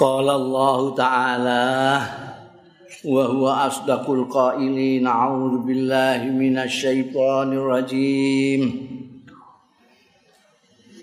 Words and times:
Qala 0.00 0.32
Allah 0.32 0.80
Ta'ala 0.96 1.68
wa 3.04 3.20
huwa 3.28 3.68
asdaqul 3.68 4.32
qailin 4.32 5.04
a'udzu 5.04 5.60
billahi 5.60 6.32
minasy 6.32 7.04
syaithanir 7.04 7.68
rajim 7.68 8.64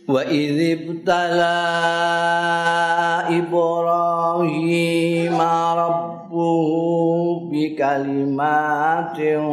wa 0.10 0.25
idzibtala 0.25 1.62
ibrahim 3.38 5.38
rabbuhu 5.38 7.54
bi 7.54 7.78
kalimatin 7.78 9.46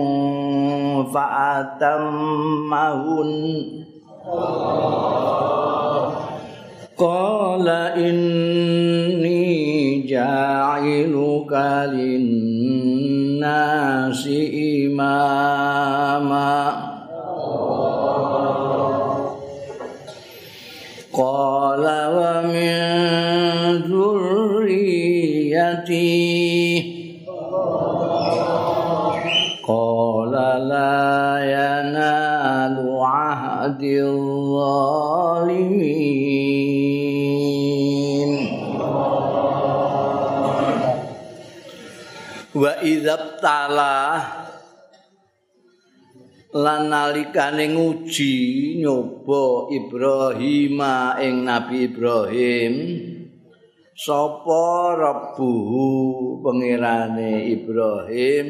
fa'atammahun 1.13 3.29
qala 4.25 5.84
inni 7.99 10.07
ja'iluka 10.07 11.91
lin-nasi 11.91 13.43
imama 14.87 16.55
qala 21.11 21.99
wa 22.15 22.47
min 22.47 23.91
dzurriyyati 23.91 25.99
qala 29.67 30.63
la 30.63 31.43
yanalu 31.43 33.03
'ahdil 33.03 34.15
zalimin 34.55 35.24
wa 42.55 42.79
idzabtala 42.79 43.97
lan 46.55 46.83
nalikane 46.87 47.75
nguji 47.75 48.35
nyoba 48.79 49.75
Ibrahim 49.75 50.79
ing 51.19 51.35
Nabi 51.43 51.91
Ibrahim 51.91 52.75
sapa 53.99 54.95
rabbuhu 54.95 55.87
pangerane 56.47 57.51
Ibrahim? 57.51 58.49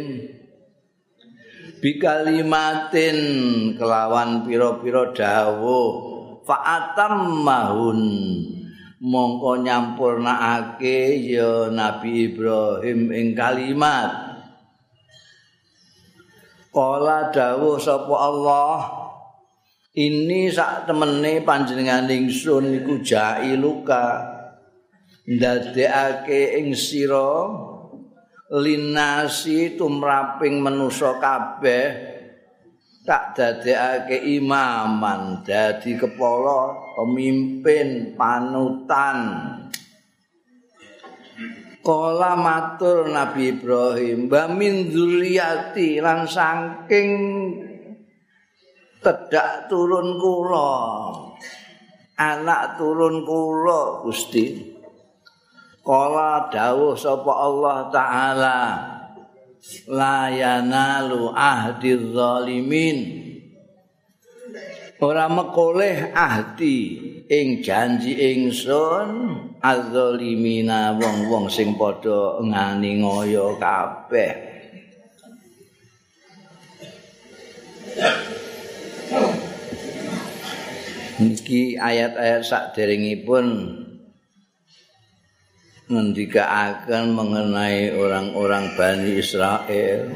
Bikalimatin 1.80 3.18
kelawan 3.77 4.48
pira-pira 4.48 5.12
dawuh 5.12 5.92
fa'atam 6.48 7.44
mahun 7.44 8.00
mongko 9.05 9.60
nyampurnakake 9.60 11.28
ya 11.28 11.69
Nabi 11.69 12.33
Ibrahim 12.33 13.12
ing 13.12 13.27
kalimat. 13.36 14.41
Kala 16.72 17.30
dawuh 17.30 17.78
sapa 17.78 18.14
Allah 18.16 18.78
ini 19.94 20.50
sak 20.50 20.91
temene 20.91 21.44
panjenengan 21.46 22.11
ingsun 22.11 22.83
iku 22.83 22.98
jailuka 22.98 24.27
ndadekake 25.28 26.58
ing 26.58 26.74
sira 26.74 27.46
linasi 28.50 29.78
tumraping 29.78 30.58
manusa 30.58 31.14
kabeh 31.22 32.13
tak 33.05 33.36
dadekake 33.36 34.16
imaman 34.41 35.44
dadi 35.44 35.92
kepala 36.00 36.72
pemimpin 36.97 38.16
panutan 38.16 39.19
Kala 41.84 42.33
matur 42.33 43.12
Nabi 43.12 43.52
Ibrahim, 43.52 44.33
"Wa 44.33 44.48
min 44.48 44.88
dzurriyyati 44.88 46.00
lan 46.00 46.24
saking 46.24 47.11
tedak 49.05 49.68
turun 49.68 50.17
kula. 50.17 50.80
Anak 52.17 52.80
turun 52.80 53.20
kula, 53.28 54.01
Gusti." 54.01 54.64
Kala 55.84 56.48
dawuh 56.48 56.96
sapa 56.96 57.33
Allah 57.36 57.92
taala, 57.92 58.58
"La 59.91 60.29
yanalu 60.29 61.30
ahdi 61.33 61.92
zalimin." 62.13 62.98
Ora 65.05 65.29
mekoleh 65.29 66.17
ahdi 66.17 66.77
ing 67.29 67.61
janji 67.61 68.17
ingsun 68.17 69.36
azzalimina 69.61 70.97
wong-wong 70.97 71.48
sing 71.52 71.77
padha 71.77 72.41
ngani 72.41 73.05
ngoyo 73.05 73.57
kabeh 73.61 74.33
niki 81.20 81.77
ayat-ayat 81.81 82.42
saderengipun 82.45 83.46
ngendikaaken 85.89 87.12
mengenai 87.12 87.92
orang-orang 87.92 88.72
Bani 88.72 89.20
Israel 89.20 90.08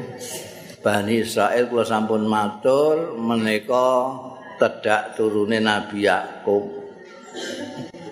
Bani 0.79 1.19
Israel 1.19 1.67
kula 1.67 1.83
sampun 1.83 2.23
matur 2.23 3.19
menika 3.19 4.15
tedak 4.55 5.19
turune 5.19 5.59
Nabi 5.59 6.07
Yakub. 6.07 6.71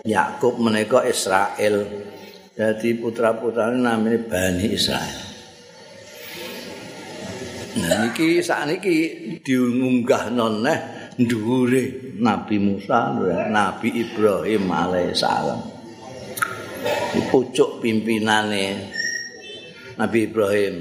Yakub 0.04 0.60
menika 0.60 1.08
Israel. 1.08 1.88
Jadi 2.52 3.00
putra-putrane 3.00 3.80
namanya 3.80 4.20
Bani 4.28 4.66
Israel. 4.68 5.20
Nah 7.78 8.04
niki 8.04 8.44
sakniki 8.44 8.98
diunggah 9.46 10.28
noneh 10.34 10.80
dhuwure 11.16 12.18
Nabi 12.20 12.58
Musa, 12.60 13.16
Nabi 13.48 13.96
Ibrahim 13.96 14.68
alaihissalam. 14.68 15.77
Pucuk 17.28 17.84
pimpinane 17.84 18.88
Nabi 19.98 20.30
Ibrahim 20.30 20.76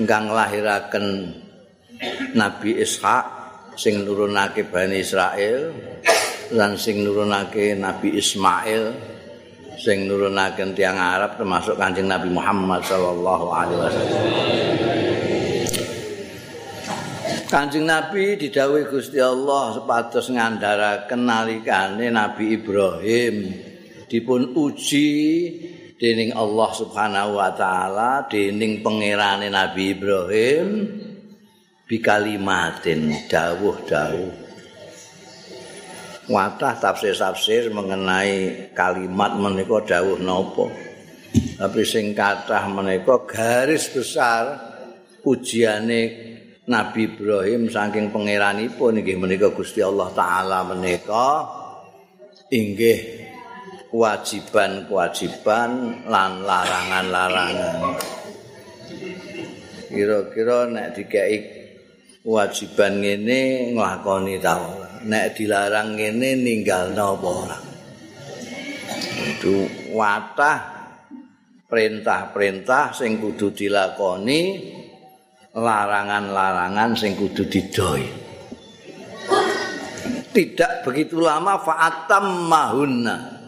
ingkang 0.00 0.32
nglahiraken 0.32 1.06
Nabi 2.34 2.70
Ishak 2.80 3.24
sing 3.76 4.02
nurunake 4.02 4.66
Bani 4.66 4.98
Israel 4.98 5.70
lan 6.56 6.74
sing 6.74 7.06
nurunake 7.06 7.78
Nabi 7.78 8.18
Ismail 8.18 8.90
sing 9.78 10.04
nurunake 10.10 10.66
tiang 10.76 10.98
Arab 10.98 11.38
termasuk 11.38 11.78
Kanjeng 11.78 12.10
Nabi 12.10 12.28
Muhammad 12.28 12.84
sallallahu 12.84 13.46
alaihi 13.48 13.78
wasallam. 13.80 14.24
Kanjeng 17.50 17.86
Nabi 17.88 18.38
didhawuhi 18.38 18.86
Gusti 18.86 19.18
Allah 19.18 19.74
sepados 19.74 20.30
ngandharaken 20.30 21.22
nalikane 21.26 22.06
Nabi 22.12 22.54
Ibrahim 22.54 23.34
dipun 24.10 24.58
uji 24.58 25.10
dening 25.94 26.34
Allah 26.34 26.70
Subhanahu 26.74 27.38
wa 27.38 27.54
taala 27.54 28.26
dening 28.26 28.82
pangerane 28.82 29.46
Nabi 29.46 29.94
Ibrahim 29.94 30.66
bikalimatin 31.86 33.30
dawuh-dawuh. 33.30 34.50
Watah 36.30 36.74
tafsir-tafsir 36.78 37.74
mengenai 37.74 38.70
kalimat 38.74 39.34
menika 39.34 39.98
dawuh 39.98 40.18
napa. 40.18 40.70
Tapi 41.58 41.82
sing 41.86 42.14
kathah 42.14 42.70
menika 42.70 43.26
garis 43.26 43.90
besar 43.90 44.58
ujiane 45.26 46.02
Nabi 46.70 47.10
Ibrahim 47.10 47.66
saking 47.66 48.14
pangeranipun 48.14 49.02
inggih 49.02 49.18
menika 49.18 49.50
Gusti 49.50 49.82
Allah 49.82 50.10
taala 50.14 50.62
menika. 50.70 51.58
Inggih 52.50 53.19
kewajiban-kewajiban 53.90 55.70
lan 56.06 56.32
larangan-larangan. 56.46 57.98
Kira-kira 59.90 60.70
nek 60.70 60.94
dikeki 60.94 61.38
kewajiban 62.22 63.02
ngene 63.02 63.74
nglakoni 63.74 64.38
ta 64.38 64.54
nek 65.02 65.34
dilarang 65.34 65.98
ngene 65.98 66.38
ninggalno 66.38 67.18
apa 67.18 67.28
ora? 67.28 67.58
Itu 69.34 69.66
watah 69.90 70.58
perintah-perintah 71.66 72.94
sing 72.94 73.18
kudu 73.18 73.50
dilakoni 73.50 74.70
larangan-larangan 75.58 76.94
sing 76.94 77.18
kudu 77.18 77.42
didoi. 77.50 78.06
Tidak 80.30 80.86
begitu 80.86 81.18
lama 81.18 81.58
fa'atam 81.58 82.46
mahunna 82.46 83.39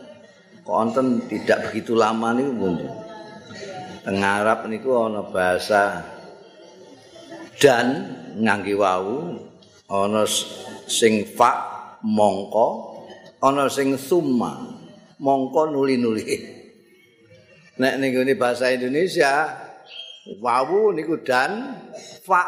konten 0.63 1.27
tidak 1.27 1.71
begitu 1.71 1.99
lama 1.99 2.35
niku 2.35 2.53
pun. 2.57 2.75
Teng 4.03 4.19
Arab 4.19 4.67
niku 4.67 4.99
ana 4.99 5.23
bahasa 5.23 6.03
dan 7.63 7.87
ngangge 8.43 8.75
wau 8.75 9.39
ana 9.87 10.27
sing 10.91 11.23
fa 11.23 11.53
mongko 12.03 12.99
ana 13.39 13.71
sing 13.71 13.95
summa 13.95 14.59
mongko 15.23 15.71
nuli-nuli. 15.71 16.27
Nek 17.79 17.95
ning 18.03 18.15
bahasa 18.35 18.75
Indonesia 18.75 19.55
wawu 20.43 20.91
niku 20.95 21.23
dan 21.23 21.79
fa 22.23 22.43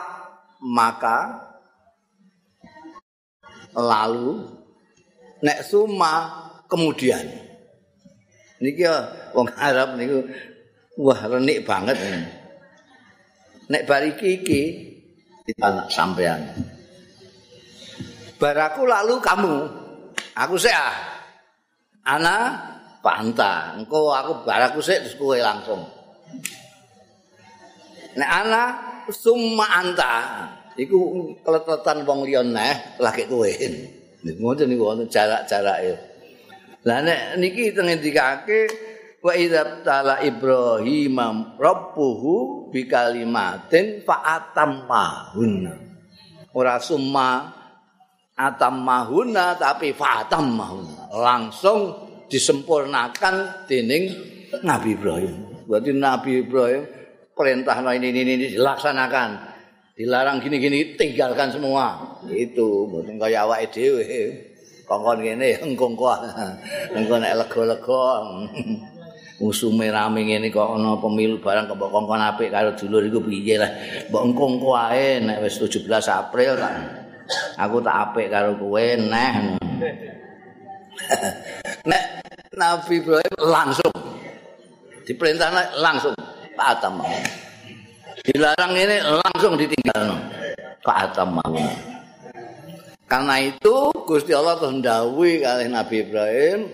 maka 0.62 1.50
lalu 3.74 4.48
nek 5.42 5.66
suma 5.66 6.30
kemudian 6.70 7.43
niki 8.62 8.84
wong 9.34 9.48
Arab 9.58 9.98
niku 9.98 10.22
wah 11.00 11.20
renik 11.26 11.66
banget. 11.66 11.98
Nek 13.70 13.82
bariki 13.88 14.28
iki 14.42 14.62
anak 15.58 15.88
sampean. 15.90 16.52
Baraku 18.38 18.84
lalu 18.84 19.18
kamu. 19.18 19.54
Aku 20.34 20.58
sih 20.58 20.74
ah. 20.74 20.94
Ana 22.04 22.52
panta 23.00 23.72
engko 23.80 24.12
aku 24.12 24.44
baraku 24.44 24.84
sih 24.84 25.00
terus 25.00 25.16
kowe 25.16 25.38
langsung. 25.40 25.80
Nek 28.14 28.30
ana 28.30 28.62
summa 29.08 29.66
anta. 29.80 30.14
Iku 30.74 31.30
keletetan 31.46 32.02
wong 32.02 32.26
liya 32.26 32.42
neh 32.42 32.98
lagi 32.98 33.30
kowe 33.30 33.46
ngoten 34.24 34.72
niku 34.72 34.82
wonten 34.88 35.08
jarak-jarake 35.12 36.13
lah 36.84 37.00
nek 37.00 37.40
niki 37.40 37.72
teng 37.72 37.88
ngendikake 37.88 38.68
wa 39.24 39.32
idza 39.32 39.80
tala 39.80 40.20
ibrahim 40.20 41.16
rabbuhu 41.56 42.68
bi 42.68 42.84
kalimatin 42.84 44.04
fa 44.04 44.20
atammahun 44.20 45.52
ora 46.52 46.76
summa 46.76 47.50
atammahuna 48.36 49.56
tapi 49.56 49.96
fa 49.96 50.28
atammahun 50.28 51.12
langsung 51.16 52.04
disempurnakan 52.28 53.66
dening 53.70 54.10
Nabi 54.62 54.94
Ibrahim. 54.94 55.66
Berarti 55.66 55.90
Nabi 55.94 56.32
Ibrahim 56.42 56.82
perintah 57.34 57.78
ini 57.94 58.10
ini 58.10 58.20
ini 58.22 58.34
dilaksanakan. 58.54 59.54
Dilarang 59.94 60.42
gini-gini 60.42 60.98
tinggalkan 60.98 61.54
semua. 61.54 62.18
Itu 62.26 62.90
mungkin 62.90 63.14
kayak 63.18 63.46
awak 63.46 63.70
dhewe 63.70 64.02
kongkon 64.84 65.18
ngene 65.24 65.64
engko 65.64 65.92
engko 66.94 67.14
nek 67.20 67.34
lega-lega. 67.40 68.04
Musume 69.42 69.90
rame 69.90 70.22
ngene 70.24 70.48
kok 70.48 70.78
ana 70.78 70.94
pemilu 71.00 71.42
barang 71.42 71.66
kok 71.66 71.80
kongkon 71.80 72.22
apik 72.22 72.54
karo 72.54 72.72
dulur 72.78 73.02
iku 73.04 73.20
piye 73.24 73.58
lah. 73.58 73.70
Mbok 74.08 74.22
engko 74.28 74.70
ae 74.76 75.20
nek 75.24 75.42
wis 75.42 75.58
17 75.58 75.88
April 76.08 76.54
tak. 76.60 76.74
Aku 77.58 77.80
tak 77.80 77.96
apik 78.10 78.30
karo 78.30 78.54
kowe 78.60 78.86
neh. 78.96 79.32
Nek 81.88 82.04
Nabi 82.54 83.02
Ibrahim 83.02 83.34
langsung. 83.40 83.94
Diperintah 85.04 85.50
langsung. 85.80 86.14
Pak 86.54 86.78
Atam 86.78 87.02
dilarang 88.24 88.72
ini 88.78 89.02
langsung 89.02 89.58
ditinggal 89.58 90.16
Pak 90.86 90.96
Atam 91.10 91.42
karena 93.14 93.38
itu 93.46 93.94
Gusti 93.94 94.34
Allah 94.34 94.58
terhendawi 94.58 95.46
kali 95.46 95.70
Nabi 95.70 96.02
Ibrahim 96.02 96.66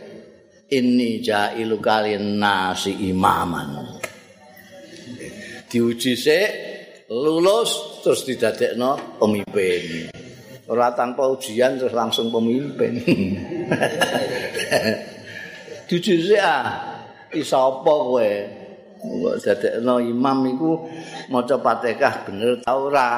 inni 0.72 1.20
jailu 1.20 1.76
kalin 1.84 2.40
nasi 2.40 2.96
imaman. 3.12 4.00
Diuji 5.68 6.16
sik 6.16 6.48
lulus 7.12 8.00
terus 8.00 8.24
didadekno 8.24 9.20
pemimpin. 9.20 10.08
Ora 10.64 10.96
tanpa 10.96 11.28
ujian 11.28 11.76
terus 11.76 11.92
langsung 11.92 12.32
pemimpin. 12.32 13.04
Diuji 15.92 16.24
sik 16.24 16.40
ah 16.40 16.64
iso 17.36 17.84
apa 17.84 17.92
kowe? 17.92 18.32
Dadekno 19.44 20.00
imam 20.00 20.38
iku 20.56 20.88
maca 21.28 21.60
Fatihah 21.60 22.24
bener 22.24 22.64
ta 22.64 22.80
ora 22.80 23.08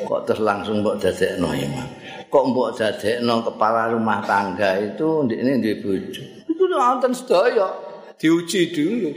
kok 0.00 0.22
terus 0.24 0.40
langsung 0.40 0.80
mbok 0.80 0.96
dadekno 0.96 1.52
imam 1.52 1.88
kok 2.32 2.44
mbok 2.48 2.70
dadekno 2.72 3.44
kepala 3.44 3.92
rumah 3.92 4.24
tangga 4.24 4.80
itu 4.80 5.28
ndekne 5.28 5.60
duwe 5.60 5.74
bojo. 5.84 6.24
Iku 6.48 6.64
wonten 6.72 7.12
sedaya 7.12 7.68
diuji 8.16 8.72
dulu. 8.72 9.12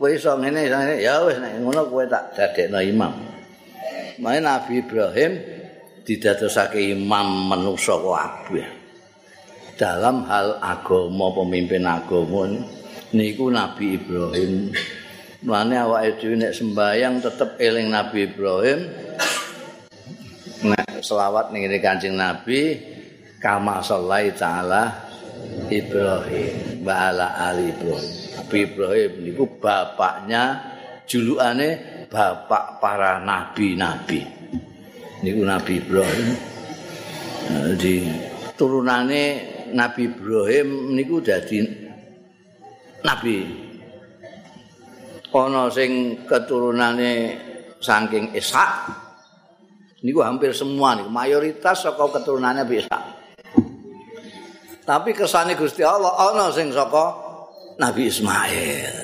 Kowe 0.00 0.08
iso 0.08 0.32
ngene 0.40 0.72
ya 1.04 1.20
wis 1.28 1.36
nek 1.36 1.60
ngono 1.60 1.84
kowe 1.92 2.08
tak 2.08 2.32
dadekno 2.32 2.80
imam. 2.80 3.12
Mae 4.24 4.40
Nabi 4.40 4.80
Ibrahim 4.80 5.36
didadosake 6.08 6.80
imam 6.96 7.52
manusa 7.52 8.00
kabeh. 8.00 8.68
Dalam 9.76 10.24
hal 10.24 10.56
agama 10.64 11.34
pemimpin 11.36 11.84
agama 11.84 12.48
niku 13.12 13.52
Nabi 13.52 14.00
Ibrahim. 14.00 14.72
Mane 15.44 15.76
awake 15.76 16.16
dhewe 16.16 16.40
nek 16.40 16.56
sembayang 16.56 17.20
tetep 17.20 17.60
eling 17.60 17.92
Nabi 17.92 18.24
Ibrahim. 18.24 18.80
Selawat 21.04 21.52
ning 21.52 21.68
Kanjeng 21.84 22.16
Nabi 22.16 22.80
kama 23.36 23.84
sallai 23.84 24.32
taala 24.32 24.88
Ibrahim 25.68 26.80
wa 26.80 27.12
ala 27.12 27.52
ali 27.52 27.68
Ibrahim. 27.68 28.14
Nabi 28.40 28.58
Ibrahim 28.64 29.12
niku 29.20 29.44
bapaknya 29.60 30.42
julukane 31.04 31.68
bapak 32.08 32.80
para 32.80 33.20
nabi-nabi. 33.20 34.24
Niku 35.20 35.44
Nabi 35.44 35.72
Ibrahim. 35.76 36.28
Di 37.76 38.08
turunane 38.56 39.22
Nabi 39.76 40.08
Ibrahim 40.08 40.96
niku 40.96 41.20
dadi 41.20 41.60
nabi. 43.04 43.36
Ana 45.34 45.66
sing 45.68 46.24
keturunane 46.24 47.12
saking 47.82 48.32
Ishak 48.32 49.03
niku 50.04 50.20
hampir 50.20 50.52
semua 50.52 50.92
nih 51.00 51.08
mayoritas 51.08 51.88
saka 51.88 52.04
keturunannya 52.12 52.64
bisa. 52.68 52.92
Tapi 54.84 55.16
kesane 55.16 55.56
Gusti 55.56 55.80
Allah 55.80 56.12
ana 56.12 56.52
sing 56.52 56.68
saka 56.68 57.16
Nabi 57.80 58.12
Ismail. 58.12 58.96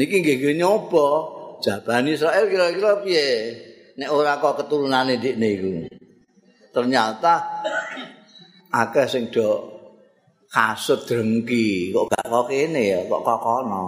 Niki 0.00 0.24
nggih 0.24 0.56
nyoba. 0.56 1.36
Jabani 1.60 2.12
Israel 2.12 2.44
kira-kira 2.48 3.00
piye? 3.00 3.28
Nek 3.96 4.10
ora 4.12 4.36
kok 4.40 4.64
keturunane 4.64 5.20
dik 5.20 5.36
niku. 5.36 5.88
Ternyata 6.72 7.62
akeh 8.72 9.06
sing 9.06 9.28
do 9.28 9.68
kasut 10.48 11.04
drengki. 11.04 11.92
Kok 11.92 12.08
gak 12.08 12.24
kok 12.24 12.44
kene 12.48 12.82
ya? 12.88 13.00
Kok 13.04 13.20
kok 13.20 13.40
kono? 13.40 13.84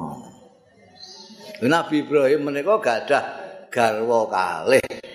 Nabi 1.65 2.05
Ibrahim 2.05 2.53
menika 2.53 2.77
gak 2.85 2.99
ada 3.09 3.21
garwa 3.73 4.29
kalih 4.29 5.06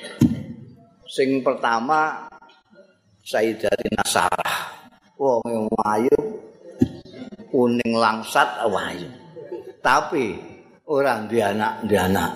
sing 1.11 1.43
pertama 1.43 2.31
Sayyidatina 3.19 3.99
Sarah 4.07 4.71
wong 5.19 5.67
wayu 5.75 6.17
kuning 7.51 7.93
langsat 7.99 8.63
wayu. 8.71 9.11
Tapi 9.83 10.39
orang 10.87 11.27
di 11.27 11.43
anak 11.43 11.83
di 11.83 11.95
anak. 11.99 12.31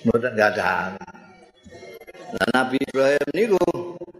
Mboten 0.00 0.32
ada 0.32 0.96
nah, 0.96 2.48
Nabi 2.56 2.80
Ibrahim 2.80 3.28
niku 3.36 3.60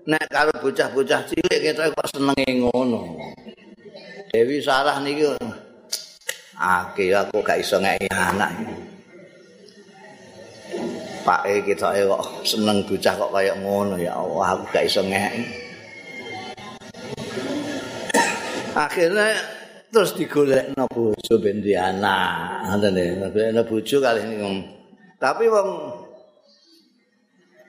nek 0.04 0.28
karo 0.28 0.52
bocah-bocah 0.60 1.24
cilik 1.24 1.60
kita 1.72 1.88
kok 1.88 2.08
senenge 2.12 2.52
ngono. 2.60 3.16
Dewi 4.28 4.60
Sarah 4.60 5.00
niku 5.00 5.32
Aki 6.60 7.16
aku 7.16 7.40
gak 7.40 7.64
iso 7.64 7.80
ngeki 7.80 8.12
anak 8.12 8.52
Pak 11.20 11.44
e 11.44 11.60
kita 11.60 11.92
e 11.92 12.08
kok 12.08 12.48
seneng 12.48 12.80
bocah 12.88 13.12
kok 13.12 13.32
kaya 13.32 13.52
ngono 13.60 14.00
ya 14.00 14.16
Allah 14.16 14.56
aku 14.56 14.64
gak 14.72 14.84
iso 14.88 15.04
ngeki. 15.04 15.42
Akhirnya 18.72 19.28
terus 19.92 20.16
digolekno 20.16 20.88
bojo 20.88 21.34
ben 21.36 21.60
di 21.60 21.76
anak. 21.76 22.72
Ngoten 22.72 22.96
e, 22.96 23.04
golekno 23.28 23.62
bojo 23.68 23.96
kali 24.00 24.20
ini. 24.24 24.64
Tapi 25.20 25.44
wong 25.52 25.68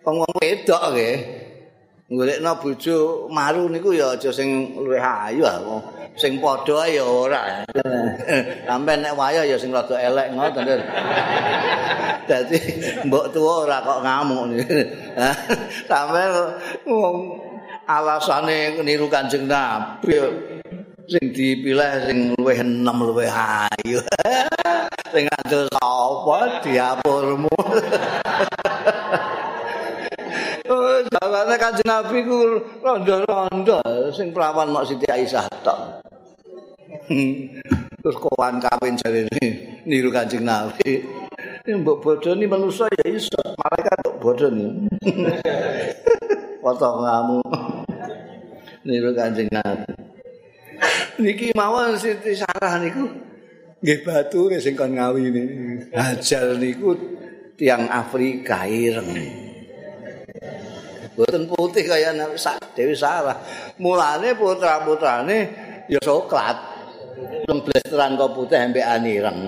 wong 0.08 0.16
wong 0.24 0.32
wedok 0.40 0.82
nggih. 0.96 1.18
Golekno 2.08 2.52
bojo 2.56 2.96
maru 3.28 3.68
niku 3.68 3.92
ya 3.92 4.16
aja 4.16 4.32
sing 4.32 4.80
luwih 4.80 5.04
ayu 5.04 5.44
ah. 5.44 5.60
Sing 6.20 6.44
padha 6.44 6.88
ya 6.92 7.04
ora. 7.08 7.64
Sampai 8.68 9.00
nek 9.00 9.16
wayah 9.16 9.44
ya 9.48 9.56
sing 9.56 9.72
rada 9.72 9.96
elek 9.96 10.36
ngoten. 10.36 10.68
Dadi 12.30 12.60
mbok 13.08 13.32
tuwa 13.32 13.66
ora 13.68 13.78
kok 13.80 14.00
ngamuk. 14.04 14.44
Sampe 15.90 16.24
wong 16.88 17.16
alasane 17.88 18.80
niru 18.84 19.08
Kanjeng 19.08 19.48
Nabi 19.48 20.16
sing 21.12 21.36
dipilih 21.36 22.08
sing 22.08 22.18
luwih 22.40 22.64
enem 22.64 22.98
luwih 23.04 23.28
ayu. 23.28 24.00
sing 25.12 25.28
adol 25.28 25.68
sapa 25.76 26.64
diapurmu. 26.64 27.52
Jawane 31.12 31.56
Kanjeng 31.60 31.90
Nabi 31.90 32.24
ku 32.24 32.38
rondo-rondo 32.80 33.84
sing 34.16 34.32
perawan 34.32 34.72
mak 34.72 34.88
Siti 34.88 35.08
Aisyah 35.08 35.48
tok. 35.66 35.80
terus 38.02 38.18
kawan 38.18 38.58
kawin 38.58 38.96
jare 38.96 39.28
niru 39.84 40.10
Kanjeng 40.10 40.48
Nabi. 40.48 41.04
Ini 41.62 41.78
mbok 41.78 42.02
bodoni 42.02 42.50
manusa 42.50 42.90
ya 42.90 43.06
iso, 43.06 43.38
malaikat 43.38 44.02
kok 44.02 44.18
bodoni. 44.18 44.90
Foto 46.62 46.90
ngamu. 47.02 47.42
Niru 48.90 49.14
Kanjeng 49.14 49.50
Nabi. 49.54 49.94
Niki 51.22 51.54
mawon 51.54 51.94
Siti 52.02 52.34
Sarah 52.34 52.82
niku 52.82 53.06
nggih 53.82 54.00
batu 54.02 54.50
sing 54.58 54.74
kon 54.74 54.98
ngawini. 54.98 55.44
Hajar 55.94 56.58
niku 56.58 56.98
tiang 57.58 57.86
Afrika 57.90 58.66
ireng. 58.66 59.51
Boten 61.12 61.44
putih 61.44 61.84
kaya 61.84 62.16
Dewi 62.72 62.96
Sarah. 62.96 63.36
Mulane 63.84 64.32
putra-putrane 64.36 65.38
ya 65.92 66.00
soklat. 66.00 66.56
Blesteran 67.52 68.16
kok 68.16 68.32
putih 68.32 68.56
ambek 68.56 68.86
anireng. 68.86 69.40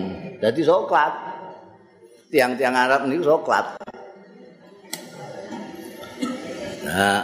Dadi 0.43 0.61
soklat. 0.61 1.13
Tiang-tiang 2.27 2.75
Arab 2.75 3.07
niku 3.07 3.23
soklat. 3.23 3.79
Nah, 6.83 7.23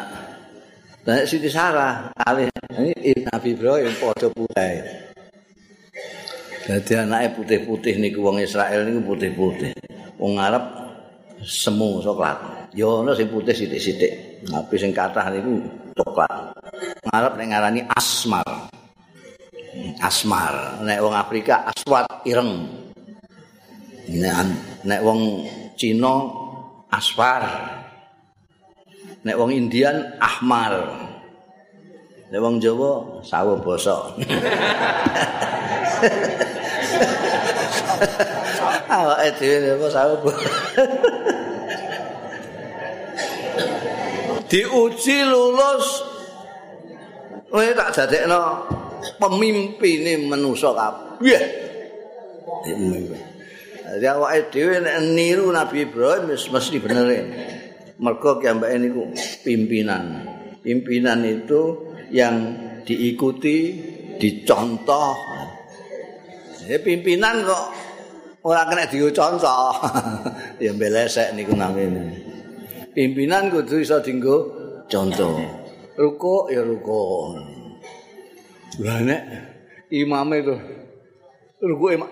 nah 1.03 1.19
Siti 1.27 1.51
Sarah 1.51 2.07
kali 2.15 2.47
ini 2.79 3.27
Nabi 3.27 3.57
Ibrahim 3.57 3.91
padha 3.99 4.31
putih. 4.31 4.75
Dadi 6.63 6.93
anake 6.95 7.35
putih-putih 7.35 7.99
niku 7.99 8.23
wong 8.23 8.39
Israel 8.39 8.87
niku 8.87 9.13
putih-putih. 9.13 9.75
Wong 10.15 10.39
Arab 10.39 10.63
semu 11.43 11.99
soklat. 11.99 12.58
Yo 12.77 13.01
ana 13.01 13.17
sing 13.17 13.29
putih 13.29 13.53
sithik-sithik. 13.55 14.45
Tapi 14.45 14.75
sing 14.77 14.93
kathah 14.93 15.29
niku 15.33 15.63
coklat. 15.97 16.53
Arab 17.09 17.37
nek 17.37 17.47
ngarani 17.49 17.81
asmar. 17.93 18.69
asmar 19.99 20.81
nek 20.83 20.99
wong 21.03 21.15
Afrika 21.15 21.67
aswat 21.69 22.07
ireng 22.25 22.67
nek 24.09 24.33
nek 24.83 25.01
wong 25.03 25.45
Cina 25.79 26.27
asfar 26.91 27.43
nek 29.23 29.35
wong 29.37 29.51
Indian 29.53 30.17
ahmar 30.19 30.73
nek 32.31 32.39
wong 32.41 32.59
Jawa 32.59 33.21
sawo 33.23 33.55
bosok 33.61 34.17
awake 38.89 39.29
dhewe 39.37 39.77
apa 39.77 39.87
sawo 39.93 40.15
diuji 44.49 45.17
lulus 45.29 45.85
kowe 47.49 47.69
tak 47.77 47.89
dadekno 47.93 48.41
pemimpine 49.17 50.25
manusa 50.25 50.73
kabeh. 50.73 51.41
Jadi 53.89 54.05
awake 54.05 54.53
dhewe 54.53 54.85
nek 54.85 54.97
niru 55.17 55.49
Nabi 55.49 55.89
Ibrahim 55.89 56.29
wis 56.29 56.45
mesti 56.53 56.77
bener. 56.77 57.09
Mergo 57.99 58.37
kiambake 58.37 58.77
niku 58.77 59.09
pimpinan. 59.41 60.29
Pimpinan 60.61 61.25
itu 61.25 61.89
yang 62.13 62.35
diikuti, 62.85 63.57
dicontoh. 64.21 65.15
Ya 66.69 66.77
pimpinan 66.85 67.41
kok 67.43 67.65
ora 68.45 68.69
kena 68.69 68.85
dicontoh. 68.85 69.73
ya 70.63 70.69
mbelesek 70.69 71.33
niku 71.33 71.57
namine. 71.57 72.28
Pimpinan 72.99 73.47
kudu 73.47 73.79
iso 73.79 73.95
dienggo 74.03 74.51
contoh. 74.91 75.39
Ruko 75.95 76.51
ya 76.51 76.59
ruko. 76.59 77.31
Lah 78.83 78.99
nek 78.99 79.21
imame 79.87 80.43
itu 80.43 80.55
ruku 81.63 81.95
emak 81.95 82.11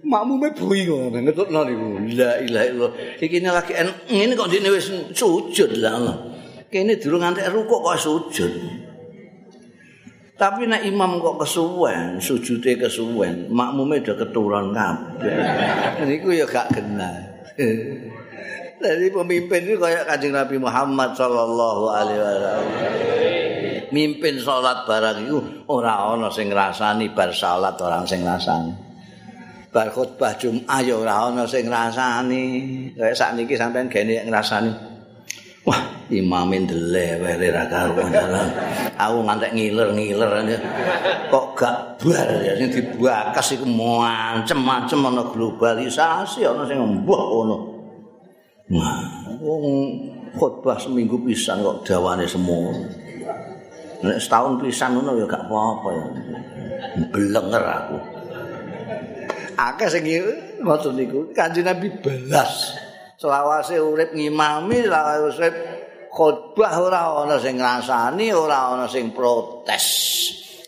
makmume 0.00 0.48
bui 0.56 0.88
ngono 0.88 1.20
ngetutno 1.20 1.60
niku. 1.60 1.86
La 2.16 2.40
ilaha 2.40 2.64
illallah. 2.72 2.92
Iki 3.20 3.36
lagi 3.44 3.76
ngene 4.08 4.32
kok 4.32 4.48
dene 4.48 4.72
wis 4.72 4.88
sujud 5.12 5.76
lah 5.76 5.92
Allah. 6.00 6.16
Kene 6.72 6.96
durung 6.96 7.20
ngantek 7.20 7.52
ruku 7.52 7.84
kok 7.84 8.00
sujud. 8.00 8.52
Tapi 10.40 10.72
nek 10.72 10.88
imam 10.88 11.20
kok 11.20 11.44
kesuwen 11.44 12.16
sujude 12.16 12.80
kesuwen 12.80 13.52
makmume 13.52 14.00
udah 14.00 14.16
keturun 14.24 14.72
kabeh. 14.72 15.36
Niku 16.08 16.32
ya 16.32 16.48
gak 16.48 16.72
kenal 16.72 17.36
Jadi 18.78 19.06
pemimpin 19.10 19.60
ini 19.66 19.74
kayak 19.74 20.06
kanjeng 20.06 20.32
Nabi 20.34 20.56
Muhammad 20.62 21.10
Sallallahu 21.18 21.82
Alaihi 21.90 22.20
Wasallam. 22.22 22.66
mimpin 23.90 24.36
salat 24.40 24.84
barang 24.84 25.24
iku 25.24 25.40
ora 25.72 26.12
ana 26.12 26.28
sing 26.28 26.52
ngrasani 26.52 27.12
bar 27.12 27.32
salat 27.32 27.76
orang 27.80 28.04
sing 28.04 28.24
ngrasani. 28.24 28.72
Bar 29.68 29.92
khutbah 29.92 30.36
Jumat 30.40 30.80
ya 30.84 30.94
ora 30.96 31.28
ana 31.28 31.44
sing 31.48 31.68
ngrasani. 31.68 32.44
Kayak 32.96 33.16
sakniki 33.16 33.54
sampean 33.56 33.88
gene 33.88 34.24
ngrasani. 34.28 34.72
Wah, 35.68 35.80
imam 36.08 36.48
ndele 36.48 37.20
wae 37.20 37.48
ra 37.52 37.64
karuan. 37.68 38.12
Aku 38.98 39.18
ngantek 39.22 39.52
ngiler-ngiler 39.52 40.32
kok 41.28 41.46
gak 41.54 41.76
bar 42.00 42.28
ya 42.40 42.56
sing 42.56 42.72
dibakas 42.72 43.56
iku 43.56 43.68
macem-macem 43.68 45.00
ana 45.04 45.22
globalisasi 45.28 46.44
ana 46.44 46.64
sing 46.64 46.80
mbuh 46.80 47.22
ngono. 47.32 47.77
Wong 48.68 49.64
khutbah 50.36 50.76
seminggu 50.76 51.16
pisan 51.24 51.64
kok 51.64 51.88
dawane 51.88 52.28
semua. 52.28 52.68
Nek 54.04 54.20
setahun 54.20 54.60
pisan 54.60 55.00
ngono 55.00 55.16
ya 55.16 55.26
gak 55.26 55.48
apa-apa 55.48 55.88
ya. 55.90 56.06
Belenger 57.08 57.64
aku. 57.64 57.96
Akeh 59.58 59.88
sing 59.90 60.04
maksud 60.62 60.94
niku 60.94 61.32
Kanjeng 61.34 61.66
Nabi 61.66 61.88
belas. 61.98 62.76
Selawase 63.18 63.82
urip 63.82 64.14
ngimami, 64.14 64.86
selawase 64.86 65.48
khotbah 66.14 66.78
ora 66.78 67.02
ana 67.24 67.40
sing 67.42 67.58
ngrasani, 67.58 68.30
ora 68.30 68.76
ana 68.76 68.86
sing 68.86 69.10
protes. 69.10 69.86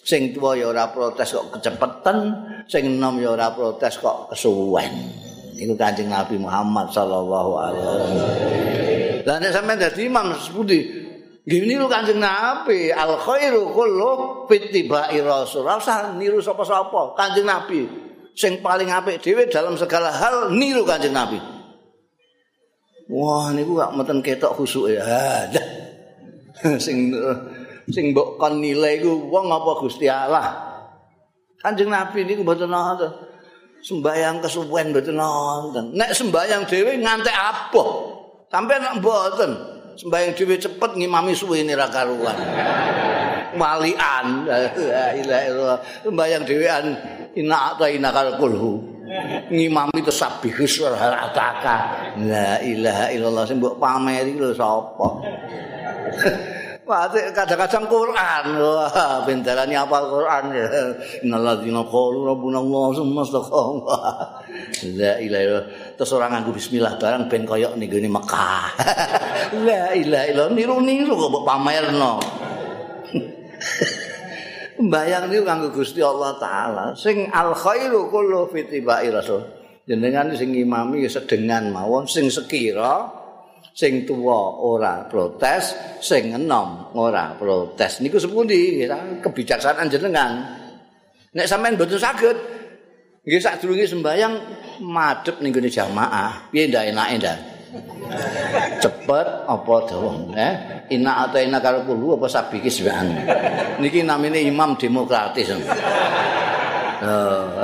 Sing 0.02 0.34
tuwa 0.34 0.58
ya 0.58 0.74
ora 0.74 0.90
protes 0.90 1.30
kok 1.30 1.54
kecepetan, 1.54 2.18
sing 2.66 2.98
enom 2.98 3.22
ya 3.22 3.38
ora 3.38 3.54
protes 3.54 3.94
kok 4.02 4.34
kesuwen. 4.34 4.90
Iku 5.60 5.76
Kanjeng 5.76 6.08
Nabi 6.08 6.40
Muhammad 6.40 6.88
sallallahu 6.88 7.52
alaihi 7.60 7.84
wasallam. 7.84 8.10
Lah 9.28 9.36
nek 9.36 9.52
sampeyan 9.52 9.76
dadi 9.76 10.08
imam 10.08 10.32
sepundi 10.40 10.80
Gini 11.50 11.74
lu 11.80 11.88
kanjeng 11.88 12.20
Nabi, 12.20 12.92
al 12.92 13.16
khairu 13.16 13.72
kullu 13.72 14.44
fitibai 14.46 15.18
rasul. 15.24 15.64
Rasa 15.64 16.12
niru 16.14 16.38
sapa-sapa, 16.38 17.16
kanjeng 17.16 17.48
Nabi. 17.48 17.88
Sing 18.36 18.60
paling 18.62 18.92
apik 18.92 19.18
dhewe 19.18 19.48
dalam 19.48 19.74
segala 19.74 20.12
hal 20.12 20.52
niru 20.52 20.84
kanjeng 20.84 21.10
Nabi. 21.16 21.40
Wah, 23.10 23.50
niku 23.50 23.74
gak 23.74 23.98
meten 23.98 24.22
ketok 24.22 24.54
khusuke. 24.54 25.00
Ha, 25.00 25.50
sing 26.84 27.10
sing 27.90 28.14
mbok 28.14 28.38
kon 28.38 28.62
nilai 28.62 29.02
iku 29.02 29.10
wong 29.32 29.50
apa 29.50 29.80
Gusti 29.82 30.06
Allah. 30.06 30.54
Kanjeng 31.58 31.90
Nabi 31.90 32.30
niku 32.30 32.46
mboten 32.46 32.70
nonton. 32.70 33.10
Sembayang 33.80 34.44
kesuwen 34.44 34.92
mboten 34.92 35.16
nonton. 35.16 35.96
Nek 35.96 36.12
sembayang 36.12 36.68
dhewe 36.68 37.00
ngantek 37.00 37.32
apa? 37.32 37.84
Sampai 38.52 38.76
nek 38.76 39.00
mboten. 39.00 39.80
sembahyang 40.00 40.32
dhewe 40.32 40.56
cepet 40.56 40.90
ngimami 40.96 41.36
suwe 41.36 41.60
ini 41.60 41.76
karuan. 41.76 42.36
Walian 43.52 44.26
la 44.48 44.58
ilaha 45.12 45.42
illallah. 45.44 45.78
Sembahyang 46.06 46.42
dhewean 46.48 46.84
inna 47.36 47.76
ta 47.76 47.86
inna 47.92 48.08
kulhu. 48.40 48.80
Ngimami 49.50 50.00
tasbih 50.06 50.54
suara 50.64 51.28
ataka. 51.28 51.76
La 52.24 52.62
ilaha 52.64 53.12
illallah 53.12 53.44
sing 53.44 53.60
mbok 53.60 53.76
pameri 53.76 54.38
lho 54.38 54.56
sapa. 54.56 55.08
Wah, 56.90 57.06
kadang-kadang 57.06 57.86
Quran. 57.86 58.44
Wah, 58.58 59.22
bentarane 59.22 59.78
apa 59.78 60.10
Quran 60.10 60.44
ya. 60.50 60.66
Innalladzina 61.22 61.86
qalu 61.86 62.26
rabbuna 62.26 62.58
Allah 62.58 62.86
summa 62.98 63.22
istaqamu. 63.22 63.86
La 64.98 65.22
ilaha 65.22 65.22
illallah. 65.22 65.66
Terus 65.94 66.10
orang 66.18 66.30
nganggo 66.34 66.50
bismillah 66.50 66.98
barang 66.98 67.30
ben 67.30 67.46
koyok 67.46 67.78
ning 67.78 67.86
gone 67.86 68.10
Mekah. 68.10 68.64
La 69.70 69.94
ilaha 69.94 70.26
illallah 70.34 70.50
niru-niru 70.50 71.14
kok 71.14 71.30
mbok 71.30 71.44
pamerno. 71.46 72.12
Bayang 74.90 75.30
niku 75.30 75.46
kanggo 75.46 75.70
Gusti 75.70 76.02
Allah 76.02 76.42
taala. 76.42 76.98
Sing 76.98 77.30
al 77.30 77.54
khairu 77.54 78.10
kullu 78.10 78.50
fi 78.50 78.66
tibai 78.66 79.14
rasul. 79.14 79.46
Jenengan 79.86 80.34
sing 80.34 80.50
imami 80.58 81.06
sedengan 81.06 81.70
mawon 81.70 82.10
sing 82.10 82.26
sekira 82.34 83.19
sing 83.74 84.04
tuwa 84.04 84.60
ora 84.60 85.06
protes, 85.06 85.74
sing 86.02 86.34
enom 86.34 86.94
ora 86.94 87.34
protes. 87.34 88.02
Niku 88.02 88.18
sepundi 88.18 88.84
kebijaksanaan 89.22 89.88
jenengan. 89.88 90.32
Nek 91.30 91.46
sampean 91.46 91.78
mboten 91.78 91.98
saged 91.98 92.36
nggih 93.20 93.38
sadurunge 93.38 93.86
sembayang 93.86 94.34
madhep 94.82 95.38
ning 95.44 95.52
gone 95.52 95.70
jamaah, 95.70 96.50
piye 96.50 96.66
ndak 96.66 96.90
enake 96.90 97.14
ndak? 97.20 97.38
Cepet 98.82 99.26
apa 99.46 99.74
dawa? 99.86 100.10
Eh, 100.34 100.54
ina 100.98 101.22
atau 101.22 101.38
karo 101.62 101.86
kulo 101.86 102.18
apa 102.18 102.26
sabiki 102.26 102.66
sebahan. 102.66 103.06
Niki 103.78 104.02
namine 104.02 104.42
imam 104.42 104.74
demokratis. 104.74 105.54
Oh. 107.06 107.62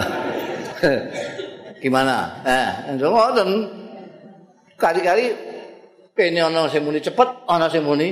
Gimana? 1.83 2.39
Eh, 2.47 2.95
ngoten. 3.03 3.51
Kali-kali 4.77 5.33
kene 6.17 6.41
ana 6.41 6.65
sing 6.67 6.83
muni 6.83 6.99
cepet, 6.99 7.29
ana 7.45 7.69
sing 7.69 7.85
muni 7.85 8.09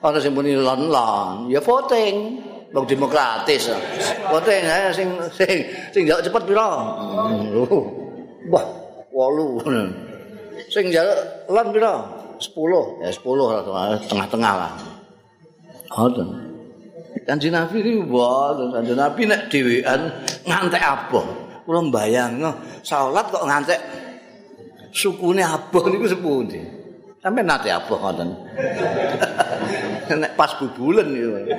ana 0.00 0.18
sing 0.18 0.32
muni 0.32 0.56
lon-lon. 0.56 1.52
Ya 1.52 1.60
voting. 1.60 2.42
Wong 2.76 2.84
demokratis. 2.84 3.72
Voting 4.28 4.62
eh, 4.68 4.92
sing 4.92 5.08
sing 5.32 5.64
sing 5.96 6.02
jauh 6.04 6.20
cepet 6.20 6.42
pira? 6.44 6.68
Wah, 8.52 8.64
8. 9.08 10.68
Sing 10.68 10.92
jauh 10.92 11.16
lon 11.48 11.72
pira? 11.72 12.04
10. 12.36 13.00
Ya 13.00 13.08
10 13.08 14.12
tengah-tengah 14.12 14.54
lah. 14.60 14.72
Ngoten. 15.88 16.28
Kanjeng 17.24 17.56
Nabi 17.56 17.80
iki 17.82 17.92
mboten, 18.06 18.70
Kanjeng 18.76 18.98
Nabi 19.00 19.20
nek 19.24 19.48
dhewean 19.48 20.00
ngantek 20.44 20.82
apa? 20.84 21.20
Kula 21.66 21.80
mbayangno 21.90 22.54
salat 22.86 23.26
kok 23.32 23.42
ngantek 23.42 23.80
sukune 24.96 25.44
abah 25.44 25.84
niku 25.92 26.08
sepundi? 26.08 26.64
Sampai 27.20 27.44
nate 27.44 27.68
abah 27.68 27.98
ngoten. 28.00 28.28
nek 30.24 30.32
pas 30.32 30.56
bubulen 30.56 31.12
niku. 31.12 31.52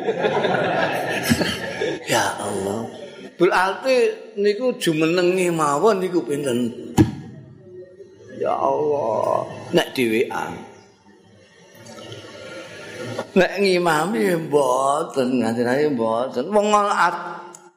ya 2.17 2.33
Allah. 2.41 2.89
Berarti 3.37 3.95
niku 4.41 4.73
jumenengi 4.81 5.53
mawon 5.53 6.01
niku 6.01 6.25
pinten? 6.25 6.73
Ya 8.41 8.57
Allah, 8.57 9.45
nek 9.69 9.93
dhewean 9.93 10.77
nek 13.37 13.51
ngimami 13.61 14.33
mboten 14.49 15.41
nganti 15.41 15.61
nae 15.61 15.85
mboten 15.93 16.45
wong 16.49 16.73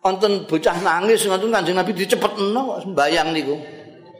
wonten 0.01 0.33
bocah 0.49 0.77
nangis 0.81 1.29
ngoten 1.29 1.53
kanjeng 1.53 1.77
Nabi 1.77 1.93
dicepetno 1.93 2.61
kok 2.65 2.81
sembayang 2.89 3.29
niku 3.37 3.57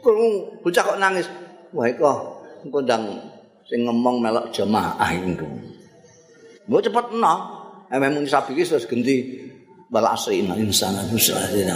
krungu. 0.01 0.59
Bocah 0.65 0.83
kok 0.83 0.99
nangis. 0.99 1.29
Wah 1.71 1.87
kok 1.93 2.17
engko 2.65 2.79
ndang 2.83 3.03
sing 3.65 3.87
ngomong 3.87 4.19
melok 4.19 4.51
jemaah 4.51 5.09
iku 5.15 5.47
mbok 6.67 6.83
cepetno 6.83 7.35
ame 7.89 8.07
mung 8.13 8.27
sabi 8.27 8.53
iki 8.53 8.67
terus 8.67 8.85
ganti 8.85 9.39
bal 9.87 10.05
asri 10.07 10.43
insan 10.43 10.95
muslimin 11.09 11.71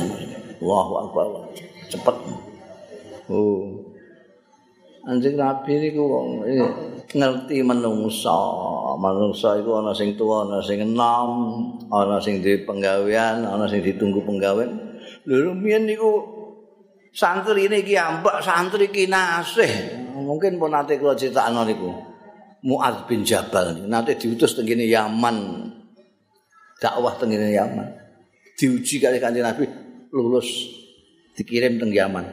Allahu 0.55 0.93
akbar. 1.03 1.25
Cepet. 1.91 2.15
Oh. 3.29 3.85
Anjing 5.05 5.37
Nabi 5.37 5.77
niku 5.77 6.01
ngerti 7.13 7.61
menungsa. 7.61 8.33
Menungsa 8.97 9.59
iku 9.61 9.83
ana 9.83 9.93
sing 9.93 10.17
tuwa, 10.17 10.47
ana 10.47 10.63
sing 10.63 10.81
enom, 10.81 11.29
ana 11.93 12.17
sing 12.17 12.41
di 12.41 12.57
penggawean, 12.65 13.45
ana 13.45 13.69
sing 13.69 13.85
ditunggu 13.85 14.23
penggawean. 14.25 14.73
Lho 15.29 15.51
rumiyin 15.51 15.85
niku 15.85 16.34
santri 17.15 17.71
ini 17.71 17.79
ki 17.79 17.95
ambak, 17.95 18.43
santri 18.43 18.91
ki 18.91 19.07
nasih. 19.07 20.03
Mungkin 20.11 20.59
pun 20.59 20.75
nanti 20.75 20.99
kalau 20.99 21.15
cerita 21.15 21.47
niku. 21.63 21.91
Mu'ad 22.65 23.05
bin 23.05 23.21
Jabal 23.21 23.85
nanti 23.87 24.17
diutus 24.19 24.57
tengene 24.57 24.89
Yaman. 24.89 25.69
Dakwah 26.81 27.15
tengene 27.15 27.53
Yaman. 27.55 27.87
Diuji 28.57 28.97
kali 28.99 29.21
kanjeng 29.21 29.45
Nabi 29.45 29.69
lulus 30.11 30.49
dikirim 31.37 31.77
teng 31.77 31.93
Yaman. 31.93 32.25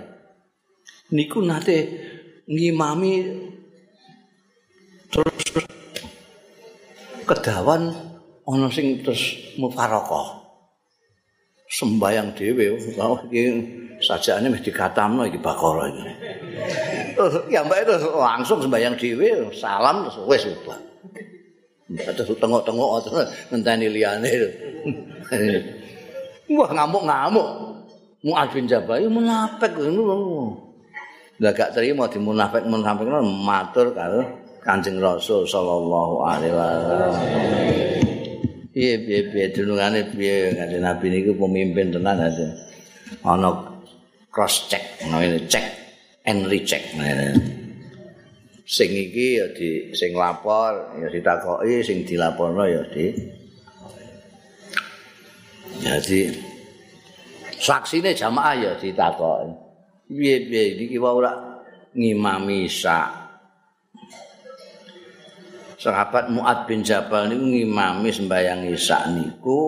Niku 1.13 1.45
nanti 1.45 1.85
ngimami 2.49 3.13
terus 5.13 5.45
kedawan 7.29 7.93
ana 8.49 8.69
sing 8.73 9.05
terus 9.05 9.37
mufaraqah 9.61 10.43
sembayang 11.69 12.33
dhewe 12.33 12.81
iki 13.29 13.43
sajane 14.03 14.51
mesti 14.51 14.69
dikatamno 14.69 15.23
iki 15.25 15.39
bakara 15.39 15.89
iki. 15.89 16.03
Ya 17.49 17.63
mbak 17.63 17.87
itu 17.87 17.95
langsung 18.13 18.59
sembayang 18.61 18.95
dhewe 18.99 19.49
salam 19.55 20.07
terus 20.07 20.19
wis 20.27 20.45
ubah. 20.51 20.79
Terus 21.93 22.35
tengok-tengok 22.37 22.89
terus 23.07 23.29
ngenteni 23.49 23.87
liyane. 23.89 24.31
Wah 26.59 26.71
ngamuk-ngamuk. 26.75 27.49
Mu'ad 28.23 28.55
bin 28.55 28.71
Jabal 28.71 29.03
munafik 29.11 29.75
ngono 29.75 30.55
Lah 31.43 31.51
gak 31.51 31.75
terima 31.75 32.07
di 32.07 32.23
munafik 32.23 32.63
matur 32.71 33.91
karo 33.99 34.23
Kanjeng 34.63 35.03
Rasul 35.03 35.43
sallallahu 35.43 36.23
alaihi 36.23 36.55
wasallam. 36.55 37.15
Piye 38.71 38.95
piye 39.03 39.21
piye 39.27 39.47
dunungane 39.51 40.07
piye? 40.15 40.55
Kanjeng 40.55 40.87
Nabi 40.87 41.07
niku 41.11 41.35
pemimpin 41.35 41.91
tenan 41.91 42.23
aja. 42.23 42.47
Ana 43.27 43.72
cross 44.33 44.73
check, 44.73 44.81
ana 45.05 45.37
check 45.47 45.69
and 46.25 46.49
recheck. 46.49 46.81
Sing 48.65 48.89
iki 48.89 49.37
ya 49.37 49.47
di 49.53 49.93
sing 49.93 50.17
lapor 50.17 50.97
ya 50.97 51.13
ditakoki 51.13 51.85
sing 51.85 52.09
dilaporno 52.09 52.65
ya 52.65 52.81
di 52.89 53.13
Jadi 55.83 56.21
saksine 57.61 58.17
jamaah 58.17 58.55
ya 58.57 58.73
ditakoki. 58.81 59.63
piye-piye 60.13 60.85
iki 60.89 60.97
wae 61.01 61.13
ora 61.13 61.33
ngimami 61.97 62.69
sa 62.69 63.29
sahabat 65.81 66.31
Muad 66.31 66.69
bin 66.69 66.85
Jabal 66.85 67.33
niku 67.33 67.45
ngimami 67.49 68.09
sembayang 68.13 68.69
Isya 68.71 69.09
niku 69.13 69.61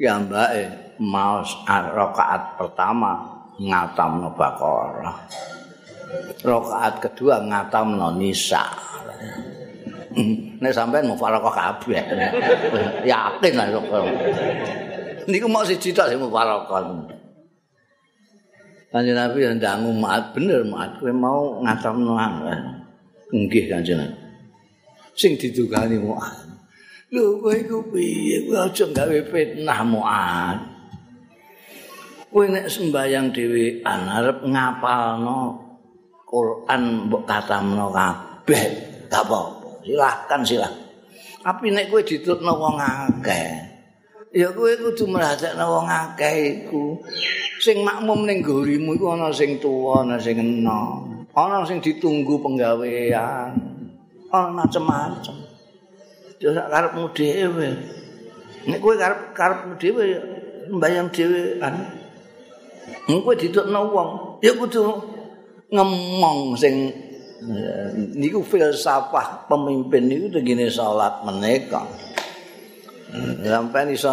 ya 0.00 0.18
mbake 0.18 0.96
mau 1.04 1.44
rakaat 1.68 2.58
pertama 2.58 3.31
ngatamno 3.60 4.28
Baqarah 4.32 5.18
rakaat 6.44 6.94
kedua 7.02 7.40
ngatamno 7.44 8.16
Nisa 8.16 8.64
nek 10.60 10.72
sampean 10.72 11.08
mau 11.08 11.16
faraqah 11.16 11.52
kabeh 11.52 12.04
yakin 13.08 13.52
lah 13.56 13.66
niku 15.24 15.46
mau 15.48 15.64
siji 15.64 15.92
tok 15.92 16.12
sing 16.12 16.20
mau 16.20 16.32
faraqah 16.32 17.12
Kanjeng 18.92 19.16
Nabi 19.16 19.40
yang 19.40 19.56
ndangu 19.56 19.88
maat 19.96 20.36
bener 20.36 20.68
maat 20.68 21.00
kowe 21.00 21.08
mau 21.16 21.64
ngatamno 21.64 22.12
nggih 23.32 23.64
Kanjeng. 23.72 24.04
Sing 25.16 25.40
didugani 25.40 25.96
muat. 25.96 26.44
Lho 27.08 27.40
kowe 27.40 27.56
iku 27.56 27.80
piye? 27.88 28.44
Kowe 28.44 28.68
aja 28.68 28.84
gawe 28.92 29.18
fitnah 29.32 29.80
muat. 29.88 30.60
Kowe 32.32 32.48
nek 32.48 32.64
sembayang 32.64 33.28
dhewe 33.28 33.84
arep 33.84 34.48
ngapalno 34.48 35.40
Quran 36.24 37.12
mbok 37.12 37.28
katamno 37.28 37.92
kabeh. 37.92 38.64
Gak 39.12 39.28
apa-apa. 39.28 39.84
Silahkan 39.84 40.40
silahkan. 40.40 40.82
Tapi 41.44 41.68
nek 41.68 41.92
kowe 41.92 42.00
ditutno 42.00 42.56
wong 42.56 42.80
akeh, 42.80 43.72
ya 44.32 44.48
kowe 44.56 44.72
kudu 44.72 45.04
merhatekno 45.12 45.64
wong 45.68 45.86
akeh 45.90 46.64
iku 46.64 46.96
sing 47.60 47.84
makmum 47.84 48.24
ning 48.24 48.40
gorimu 48.40 48.96
iku 48.96 49.12
ana 49.12 49.28
sing 49.28 49.60
tuwa 49.60 50.02
ana 50.06 50.16
sing 50.16 50.40
enom 50.40 51.28
ana 51.36 51.60
sing 51.68 51.84
ditunggu 51.84 52.40
penggawean 52.40 53.52
ana 54.32 54.48
macem-macem 54.56 55.36
ya 56.40 56.48
sak 56.56 56.66
karepmu 56.72 57.04
dhewe 57.12 57.68
nek 58.72 58.78
kowe 58.80 58.94
karep 58.96 59.20
karepmu 59.36 59.72
dhewe 59.76 60.04
mbayang 60.72 61.12
dhewe 61.12 61.60
kan 61.60 61.74
kowe 63.06 63.34
ditutno 63.34 63.80
wong 63.90 64.08
ya 64.44 64.52
kudu 64.54 64.82
ngemong 65.72 66.54
sing 66.58 66.92
niku 68.14 68.44
filsafah 68.44 69.50
pemimpin 69.50 70.06
niku 70.06 70.26
tegene 70.38 70.70
salat 70.70 71.26
menika. 71.26 71.82
Sampean 73.42 73.92
iso 73.92 74.12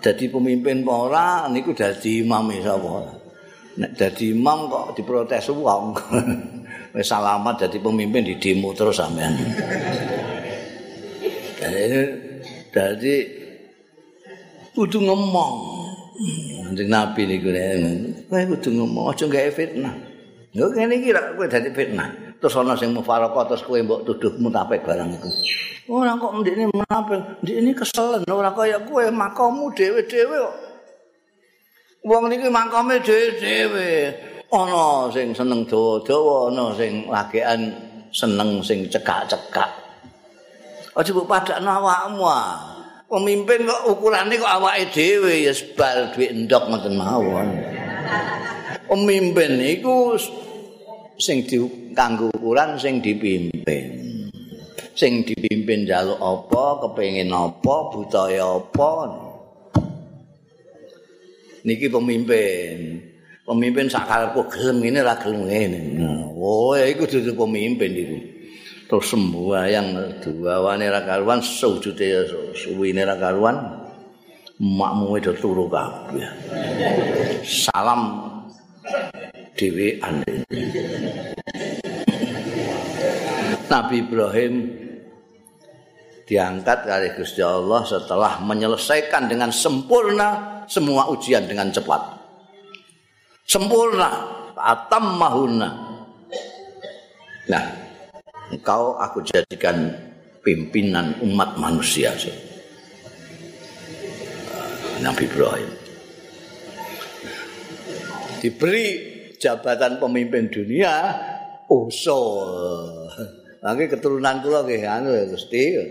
dadi 0.00 0.30
pemimpin 0.32 0.86
apa 0.86 0.92
ora 0.94 1.26
niku 1.50 1.74
dadi 1.76 2.24
imam 2.24 2.48
iso 2.54 2.72
apa 2.72 2.90
nek 3.80 3.90
dadi 3.96 4.32
imam 4.32 4.58
kok 4.70 4.86
diprotes 4.96 5.50
wong. 5.50 5.94
Wis 6.94 7.06
salamat 7.06 7.54
dadi 7.54 7.78
pemimpin 7.78 8.26
di 8.26 8.34
demo 8.34 8.74
terus 8.74 8.98
sampean 8.98 9.30
dadi 12.70 13.14
kudu 14.74 14.98
ngomong 15.02 15.79
Kanjeng 16.20 16.90
Nabi 16.92 17.22
niku 17.24 17.48
kowe 18.28 18.42
kudu 18.52 18.68
ngomong 18.76 19.08
aja 19.08 19.24
gawe 19.24 19.50
fitnah. 19.50 19.94
Lho 20.52 20.68
kene 20.68 21.00
iki 21.00 21.16
kowe 21.16 21.46
dadi 21.48 21.72
fitnah. 21.72 22.30
terus 22.40 22.56
ana 22.56 22.72
sing 22.72 22.96
mufaraqah 22.96 23.44
terus 23.52 23.62
kowe 23.68 23.76
mbok 23.76 24.08
tuduh 24.08 24.32
mutafik 24.40 24.80
barang 24.80 25.12
iku. 25.12 25.28
Ora 25.92 26.16
kok 26.16 26.40
ndekne 26.40 26.72
munafik, 26.72 27.44
ndekne 27.44 27.70
keselen 27.76 28.24
ora 28.24 28.50
kaya 28.56 28.80
kowe 28.80 29.04
makamu 29.12 29.68
dhewe-dhewe 29.76 30.36
kok. 30.40 30.56
Wong 32.08 32.32
niki 32.32 32.48
makame 32.48 32.96
dhewe-dhewe. 33.04 33.88
Ana 34.50 35.06
sing 35.12 35.36
seneng 35.36 35.68
dawa-dawa, 35.68 36.50
ana 36.50 36.64
sing 36.74 37.06
lagian 37.06 37.60
seneng 38.10 38.64
sing 38.64 38.88
cekak-cekak. 38.88 39.70
Aja 40.96 41.10
mbok 41.12 41.28
padakno 41.28 41.70
awakmu 41.70 42.24
ah. 42.24 42.69
Pemimpin 43.10 43.66
kok 43.66 43.82
ukurane 43.90 44.38
kok 44.38 44.54
awake 44.62 44.94
dhewe 44.94 45.34
ya 45.42 45.52
sebal 45.52 46.14
duit 46.14 46.30
endok 46.30 46.70
ngoten 46.70 46.94
mawon. 46.94 47.48
Pemimpin 48.86 49.58
iku 49.58 50.14
sing 51.18 51.42
kanggo 51.92 52.30
ukuran 52.30 52.78
sing 52.78 53.02
dipimpin. 53.02 54.06
Sing 54.94 55.26
dipimpin 55.26 55.88
jaluk 55.88 56.18
apa, 56.18 56.86
kepengin 56.86 57.32
apa, 57.34 57.74
budaya 57.90 58.58
apa. 58.58 58.90
Niki 61.66 61.86
pemimpin. 61.90 63.00
Pemimpin 63.46 63.90
sakarepku 63.90 64.46
gelem 64.52 64.78
ngene 64.84 65.00
ra 65.02 65.18
gelem 65.18 65.50
ngene. 65.50 65.80
Oh, 66.38 66.78
iku 66.78 67.06
dudu 67.06 67.34
pemimpin 67.34 67.90
iku. 67.90 68.18
Terus 68.90 69.06
sembahyang 69.06 70.18
duawane 70.18 70.90
ra 70.90 71.06
karuan, 71.06 71.38
sujude 71.38 72.26
suwine 72.58 73.06
ra 73.06 73.14
karuan. 73.14 73.54
Makmu 74.58 75.14
itu 75.14 75.30
turu 75.38 75.70
kabeh. 75.70 76.26
Salam 77.46 78.18
dhewean. 79.54 80.26
Nabi 83.70 84.02
Ibrahim 84.02 84.54
diangkat 86.26 86.78
kali 86.90 87.08
Gusti 87.14 87.46
Allah 87.46 87.86
setelah 87.86 88.42
menyelesaikan 88.42 89.30
dengan 89.30 89.54
sempurna 89.54 90.66
semua 90.66 91.06
ujian 91.14 91.46
dengan 91.46 91.70
cepat. 91.70 92.18
Sempurna, 93.46 94.10
atam 94.58 95.14
mahuna. 95.14 95.70
Nah, 97.46 97.64
engkau 98.50 98.98
aku 98.98 99.22
jadikan 99.22 99.94
pimpinan 100.42 101.16
umat 101.22 101.56
manusia. 101.56 102.12
Nabi 105.00 105.24
Ibrahim 105.24 105.70
diberi 108.40 108.86
jabatan 109.36 110.00
pemimpin 110.00 110.48
dunia 110.48 111.16
usul. 111.68 113.08
Lagi 113.60 113.92
keturunan 113.92 114.40
kula 114.40 114.64
nggih 114.64 114.88
anu 114.88 115.12
ya. 115.12 115.28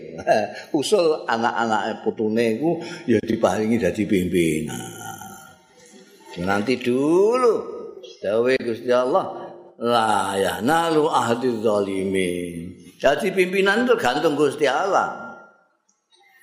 Usul 0.79 1.29
anak-anak 1.29 2.01
putune 2.01 2.57
iku 2.57 2.81
ya 3.05 3.21
diparingi 3.21 3.77
dadi 3.77 4.09
pimpinan. 4.09 4.89
Nanti 6.41 6.81
dulu 6.81 7.61
dawuh 8.25 8.57
Gusti 8.57 8.89
Allah 8.89 9.48
la 9.79 10.35
ya 10.35 10.59
nalu 10.59 11.07
ahdi 11.07 11.63
zalimin. 11.63 12.75
Jadi 12.99 13.31
pimpinan 13.31 13.87
tergantung 13.87 14.35
Gusti 14.35 14.67
Allah. 14.67 15.39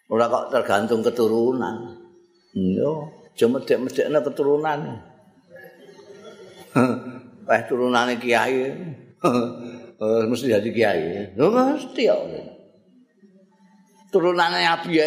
Ora 0.09 0.25
kok 0.33 0.49
tergantung 0.55 1.05
keturunan. 1.05 2.01
Yo, 2.57 3.13
cuma 3.37 3.61
medek-medekna 3.61 4.25
keturunan. 4.25 4.81
Wah 7.47 7.63
turunane 7.69 8.17
kiai. 8.19 8.73
Oh, 9.23 10.23
mesti 10.31 10.51
jadi 10.51 10.71
kiai. 10.73 11.05
Lho 11.37 11.47
mesti 11.53 12.03
ya. 12.09 12.17
Turunane 14.11 14.65
nabi 14.65 14.97
ya 14.97 15.07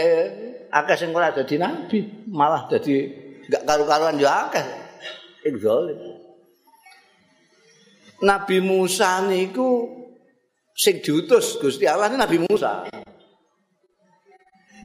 akeh 0.70 0.96
sing 0.96 1.10
ora 1.12 1.34
dadi 1.34 1.58
nabi, 1.58 2.30
malah 2.30 2.70
dadi 2.70 3.10
gak 3.50 3.66
karu-karuan 3.66 4.22
ya 4.22 4.48
akeh. 4.48 4.66
Iku 5.50 5.58
Nabi 8.20 8.60
Musa 8.60 9.24
niku 9.24 9.88
sing 10.76 11.00
diutus 11.00 11.60
Gusti 11.60 11.88
Allah 11.88 12.12
Nabi 12.12 12.40
Musa. 12.44 12.88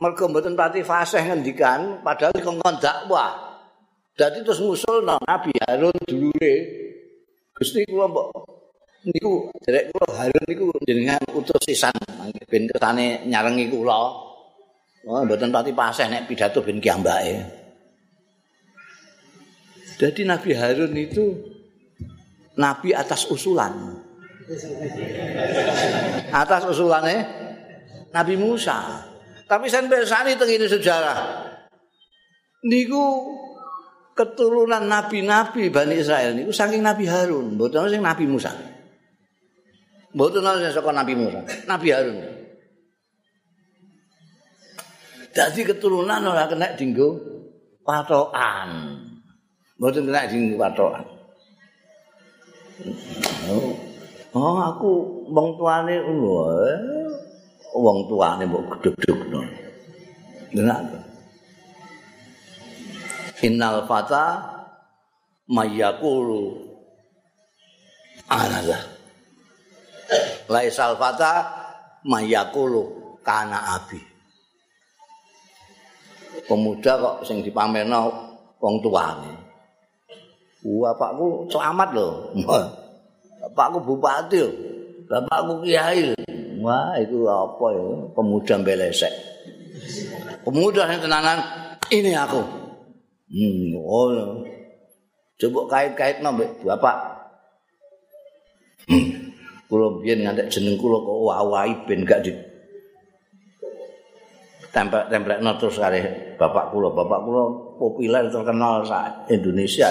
Mergo 0.03 0.25
mboten 0.27 0.59
pati 0.59 0.83
fasih 0.83 1.23
ngendikan 1.23 2.03
padahal 2.03 2.35
kongkon 2.38 2.79
dakwah. 2.83 3.55
Dadi 4.14 4.47
terus 4.47 4.62
ngusulno 4.62 5.18
Nabi 5.23 5.51
Harun 5.66 5.94
dulure. 6.07 6.55
Gusti 7.55 7.87
kula 7.87 8.11
mbok 8.11 8.27
niku 9.07 9.51
derek 9.62 9.94
kula 9.94 10.07
Harun 10.18 10.44
niku 10.51 10.66
jenengan 10.83 11.23
utus 11.35 11.62
sisan 11.62 11.94
ben 12.51 12.66
ketane 12.70 13.27
nyarengi 13.27 13.70
kula. 13.70 14.03
Oh, 15.05 15.20
mboten 15.23 15.53
pati 15.53 15.70
paseh 15.75 16.07
nek 16.11 16.27
pidato 16.31 16.62
ben 16.62 16.79
kiambake. 16.83 17.64
Jadi 19.94 20.27
Nabi 20.27 20.51
Harun 20.59 20.94
itu 20.99 21.54
nabi 22.59 22.95
atas 22.95 23.27
usulan. 23.31 24.03
atas 26.29 26.62
usulannya 26.69 27.25
Nabi 28.12 28.35
Musa. 28.38 29.03
Tapi 29.45 29.67
sampai 29.67 30.07
saat 30.07 30.29
ini 30.31 30.67
sejarah. 30.69 31.49
Niku 32.64 33.03
keturunan 34.14 34.87
nabi-nabi 34.87 35.69
Bani 35.69 36.01
Israel 36.01 36.33
niku 36.38 36.55
saking 36.55 36.81
Nabi 36.81 37.05
Harun, 37.05 37.59
mboten 37.59 37.90
sing 37.90 38.01
Nabi 38.01 38.25
Musa. 38.25 38.55
Sing 40.14 40.71
saka 40.71 40.90
Nabi 40.95 41.12
Musa, 41.19 41.43
Nabi 41.67 41.88
Harun. 41.90 42.19
Jadi 45.35 45.61
keturunan 45.67 46.23
ora 46.23 46.47
kena 46.47 46.79
dinggo 46.79 47.19
patokan. 47.83 49.03
Mboten 49.83 50.07
kena 50.07 50.31
dinggo 50.31 50.55
patokan. 50.57 51.13
Oh, 54.34 54.56
aku 54.58 54.90
wong 55.30 55.48
tuane. 55.58 55.94
Wong 57.74 57.98
tuane 58.06 58.42
mbok 58.46 58.82
gedhe-gedhe. 58.82 59.42
Dengar. 60.54 61.04
innal 63.44 63.84
fata 63.84 64.40
mayakulu 65.52 66.64
analah 68.32 68.80
laisal 70.48 70.96
fata 70.96 71.44
mayakulu 72.08 73.12
kana 73.20 73.76
abi 73.76 74.00
pemuda 76.48 76.96
kok 76.96 77.16
sing 77.28 77.44
dipamerno 77.44 78.08
wong 78.64 78.80
tuane 78.80 79.43
bapakku 80.64 81.44
selamat 81.53 81.88
lho 81.92 82.09
bapakku 83.53 83.79
bupati 83.85 84.40
lho 84.40 84.50
bapakku 85.07 85.61
kiai 85.62 86.16
wah 86.64 86.96
itu 86.96 87.29
apa 87.29 87.66
ya 87.77 87.85
pemuda 88.16 88.55
belesek 88.64 89.12
pemuda 90.42 90.88
yang 90.88 91.05
tenanan 91.05 91.38
ini 91.92 92.16
aku 92.16 92.64
Hmm, 93.35 93.74
oh. 93.83 94.46
Coba 95.35 95.61
kait-kait 95.66 96.22
nambah 96.22 96.62
bapak. 96.62 96.96
Hmm. 98.87 99.35
Kulo 99.66 99.98
biyen 99.98 100.22
ngantek 100.22 100.55
jeneng 100.55 100.79
kula 100.79 101.03
kok 101.03 101.18
wawahi 101.18 101.72
ben 101.88 102.07
gak 102.07 102.22
di 102.22 102.31
tempel-tempel 104.70 105.40
terus 105.59 105.83
kare 105.83 106.00
bapak 106.38 106.70
kula. 106.70 106.94
Bapak 106.94 107.20
kula 107.27 107.42
populer 107.74 108.31
terkenal 108.31 108.87
sa 108.87 109.27
Indonesia. 109.27 109.90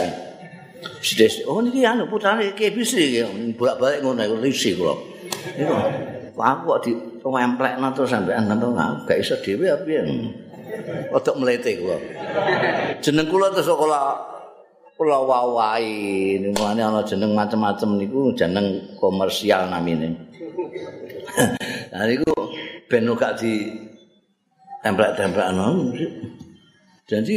Sides, 1.03 1.43
oh 1.47 1.59
niki 1.59 1.83
anu 1.83 2.07
putrane 2.07 2.55
Ki 2.55 2.71
Bisri 2.71 3.19
bolak-balik 3.55 4.03
ngono 4.03 4.23
iku 4.23 4.35
risi 4.39 4.75
kula. 4.75 4.95
Iku 5.59 5.73
aku 6.39 6.61
kok 6.65 6.79
di 6.87 6.91
templekno 7.19 7.87
terus 7.95 8.11
sampean 8.11 8.49
nang 8.49 8.59
gak 9.07 9.19
iso 9.19 9.35
dhewe 9.39 9.69
apa 9.69 9.83
piye. 9.85 10.01
Otok 11.13 11.39
melete 11.39 11.79
kula. 11.79 11.97
Jeneng 12.99 13.27
kula 13.29 13.53
terus 13.53 13.69
kula 13.71 14.15
kula 14.95 15.17
wawahi 15.23 16.39
nimane 16.39 16.81
ana 16.81 17.03
jeneng 17.03 17.35
macem-macem 17.35 17.99
niku 17.99 18.33
jeneng 18.35 18.97
komersial 18.97 19.69
namine. 19.69 20.15
Nah 21.93 22.09
niku 22.09 22.33
ben 22.89 23.05
gak 23.13 23.37
di 23.37 23.69
templek-templek 24.81 25.47
ana. 25.53 25.69
Jadi 27.05 27.35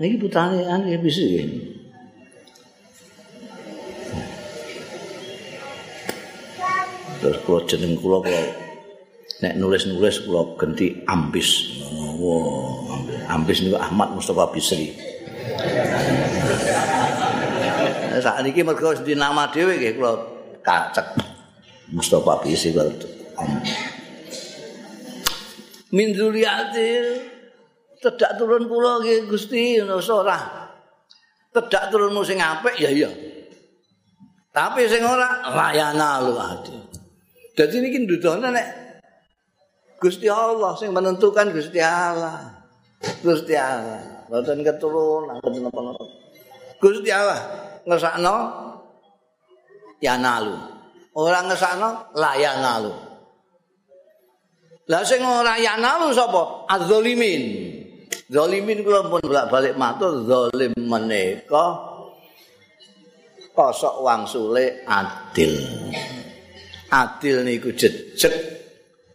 niki 0.00 0.16
putrane 0.16 0.64
ane 0.64 0.96
bisa 0.96 1.20
Terus 7.22 7.38
kula 7.44 7.60
jeneng 7.64 7.96
kula 7.96 8.24
kula 8.24 8.42
nek 9.44 9.54
nulis-nulis 9.60 10.24
kula 10.24 10.56
ganti 10.56 11.04
ambis. 11.08 11.80
Wow, 12.16 12.88
ambis 13.28 13.60
niku 13.60 13.76
Ahmad 13.76 14.16
Mustafa 14.16 14.48
Bisri. 14.52 14.96
Saat 18.16 18.40
ini 18.48 18.64
mereka 18.64 18.96
di 19.04 19.12
nama 19.12 19.52
dewi 19.52 19.76
kayak 19.76 20.00
kalau 20.00 20.16
kacek. 20.64 21.06
Mustafa 21.92 22.40
Bisri 22.40 22.72
kalau 22.72 22.90
min 25.94 26.10
zuriati 26.12 26.88
tidak 28.02 28.36
turun 28.36 28.66
pulau 28.66 29.00
ke 29.00 29.24
gusti 29.24 29.78
ora 29.80 30.68
tidak 31.54 31.84
turun 31.88 32.12
sing 32.26 32.42
apik 32.42 32.76
ya 32.76 32.90
iya. 32.90 33.10
Tapi 34.52 34.88
sing 34.88 35.04
ora 35.04 35.52
layana 35.52 36.20
lu 36.24 36.36
ade 36.36 36.76
jadi 37.56 37.74
ini 37.80 37.88
kan 38.20 38.52
nek 38.52 38.68
Gusti 39.96 40.28
Allah 40.28 40.76
sing 40.76 40.92
menentukan 40.92 41.56
Gusti 41.56 41.80
Allah. 41.80 42.52
Gusti 43.24 43.56
Allah. 43.56 44.28
Mboten 44.28 44.60
keturunan, 44.60 45.40
mboten 45.40 45.64
napa-napa. 45.64 46.04
Gusti 46.76 47.08
Allah 47.08 47.40
ngesakno 47.88 48.36
ya 50.04 50.20
nalu. 50.20 50.52
Ora 51.16 51.40
ngesakno 51.48 52.12
la 52.12 52.36
ya 52.36 52.60
nalu. 52.60 52.92
Lah 54.92 55.02
sing 55.02 55.24
ora 55.24 55.56
ya 55.56 55.80
nalu 55.80 56.12
sapa? 56.12 56.68
Az-zalimin. 56.68 57.72
Zalimin 58.26 58.82
kula 58.82 59.06
pun 59.06 59.22
bolak-balik 59.22 59.78
matur 59.78 60.26
zalim 60.26 60.74
menika 60.76 61.66
kosok 63.54 64.02
wangsule 64.02 64.82
adil. 64.84 65.54
Adil 66.86 67.42
niku 67.42 67.74
jejeg, 67.74 68.34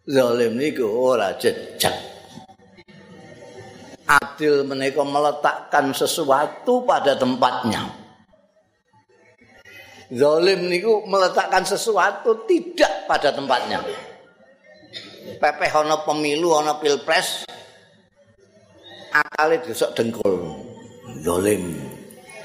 zalim 0.03 0.59
niku 0.59 0.83
ora 0.83 1.31
jejeg. 1.39 1.95
Adil 4.11 4.67
menika 4.67 5.07
meletakkan 5.07 5.95
sesuatu 5.95 6.83
pada 6.83 7.15
tempatnya. 7.15 7.87
Zalim 10.11 10.67
niku 10.67 11.07
meletakkan 11.07 11.63
sesuatu 11.63 12.43
tidak 12.43 13.07
pada 13.07 13.31
tempatnya. 13.31 13.79
Pepeh 15.39 15.71
ana 15.71 16.03
pemilu 16.03 16.51
ana 16.59 16.75
pilpres 16.75 17.47
akale 19.15 19.63
desok 19.63 19.95
dengkul. 19.95 20.35
Zalim. 21.23 21.71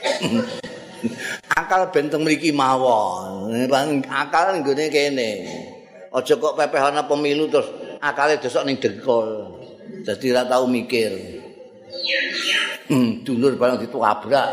akal 1.53 1.91
benteng 1.91 2.23
mriki 2.23 2.51
mawon. 2.55 3.51
Akal 4.07 4.61
nggone 4.61 4.87
kene. 4.89 5.31
Aja 6.17 6.33
kok 6.41 6.57
pepeh 6.57 6.81
pemilu 7.05 7.45
terus 7.53 7.69
akale 8.01 8.41
desok 8.41 8.65
ning 8.65 8.81
dengkul. 8.81 9.61
Dadi 10.07 10.33
ora 10.33 10.49
tau 10.49 10.65
mikir. 10.65 11.13
Hmm, 12.89 13.21
dulur 13.27 13.59
barang 13.59 13.83
ditabrak. 13.85 14.51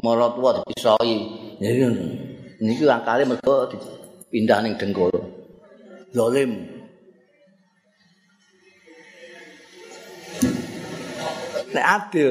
Mara 0.00 0.32
tuwa 0.32 0.60
dipisoi. 0.62 1.16
Ya 1.60 1.88
niki 2.62 2.84
akale 2.88 3.28
mergo 3.28 3.68
pindah 4.32 4.64
ning 4.64 4.80
dengkul. 4.80 5.12
Zalim. 6.16 6.52
Nek 11.76 11.84
adil 11.84 12.30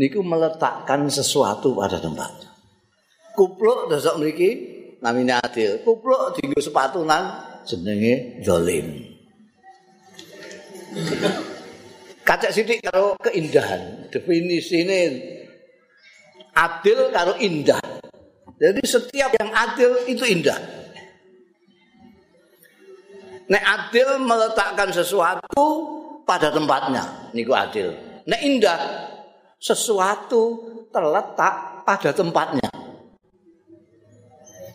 niku 0.00 0.24
meletakkan 0.24 1.04
sesuatu 1.12 1.76
pada 1.76 2.00
tempatnya. 2.00 2.55
Kupluk 3.36 3.92
desok 3.92 4.16
mriki 4.18 4.50
namine 5.04 5.36
adil. 5.36 5.84
Kupluk 5.84 6.40
dienggo 6.40 6.58
sepatu 6.58 7.04
nang 7.04 7.60
jenenge 7.68 8.40
zalim. 8.40 9.04
Kacak 12.26 12.50
sithik 12.50 12.82
karo 12.82 13.14
keindahan. 13.20 14.08
Definisine 14.10 15.00
adil 16.56 17.12
karo 17.12 17.36
indah. 17.38 17.78
Jadi 18.56 18.80
setiap 18.88 19.30
yang 19.36 19.52
adil 19.52 20.08
itu 20.08 20.24
indah. 20.24 20.56
Nek 23.46 23.62
adil 23.62 24.18
meletakkan 24.18 24.90
sesuatu 24.90 25.66
pada 26.26 26.50
tempatnya, 26.50 27.30
niku 27.30 27.54
adil. 27.54 27.94
Nek 28.26 28.40
indah 28.42 28.78
sesuatu 29.62 30.66
terletak 30.90 31.86
pada 31.86 32.10
tempatnya. 32.10 32.75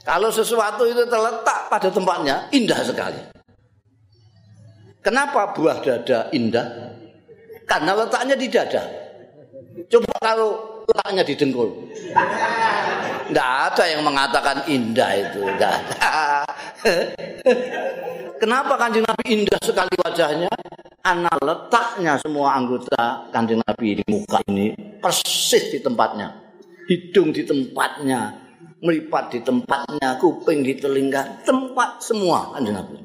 Kalau 0.02 0.34
sesuatu 0.34 0.90
itu 0.90 1.06
terletak 1.06 1.70
pada 1.70 1.90
tempatnya, 1.94 2.50
indah 2.50 2.82
sekali. 2.82 3.22
Kenapa 5.02 5.54
buah 5.54 5.82
dada 5.82 6.30
indah? 6.34 6.94
Karena 7.66 7.94
letaknya 7.98 8.36
di 8.38 8.48
dada. 8.50 8.84
Coba 9.90 10.14
kalau 10.22 10.50
letaknya 10.90 11.24
di 11.26 11.34
dengkul. 11.38 11.70
Tidak 13.32 13.52
ada 13.72 13.84
yang 13.88 14.02
mengatakan 14.04 14.66
indah 14.68 15.12
itu. 15.16 15.40
Tidak. 15.42 15.76
Kenapa 18.42 18.74
kanjeng 18.76 19.06
Nabi 19.06 19.24
indah 19.42 19.62
sekali 19.62 19.94
wajahnya? 20.02 20.52
Karena 21.02 21.32
letaknya 21.42 22.14
semua 22.22 22.58
anggota 22.58 23.26
kanjeng 23.34 23.62
Nabi 23.66 24.02
di 24.02 24.04
muka 24.06 24.38
ini 24.50 24.74
persis 25.02 25.74
di 25.74 25.82
tempatnya. 25.82 26.30
Hidung 26.86 27.32
di 27.32 27.48
tempatnya, 27.48 28.51
melipat 28.82 29.38
di 29.38 29.40
tempatnya, 29.46 30.18
kuping 30.18 30.66
di 30.66 30.74
telinga, 30.74 31.46
tempat 31.46 32.02
semua 32.02 32.58
kanjeng 32.58 32.76
Nabi. 32.76 32.98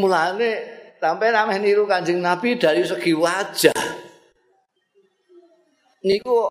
Mulane 0.00 0.50
sampai 0.96 1.28
namanya 1.34 1.60
niru 1.60 1.84
kanjeng 1.84 2.24
Nabi 2.24 2.56
dari 2.56 2.80
segi 2.82 3.12
wajah. 3.12 3.82
Niku 6.08 6.48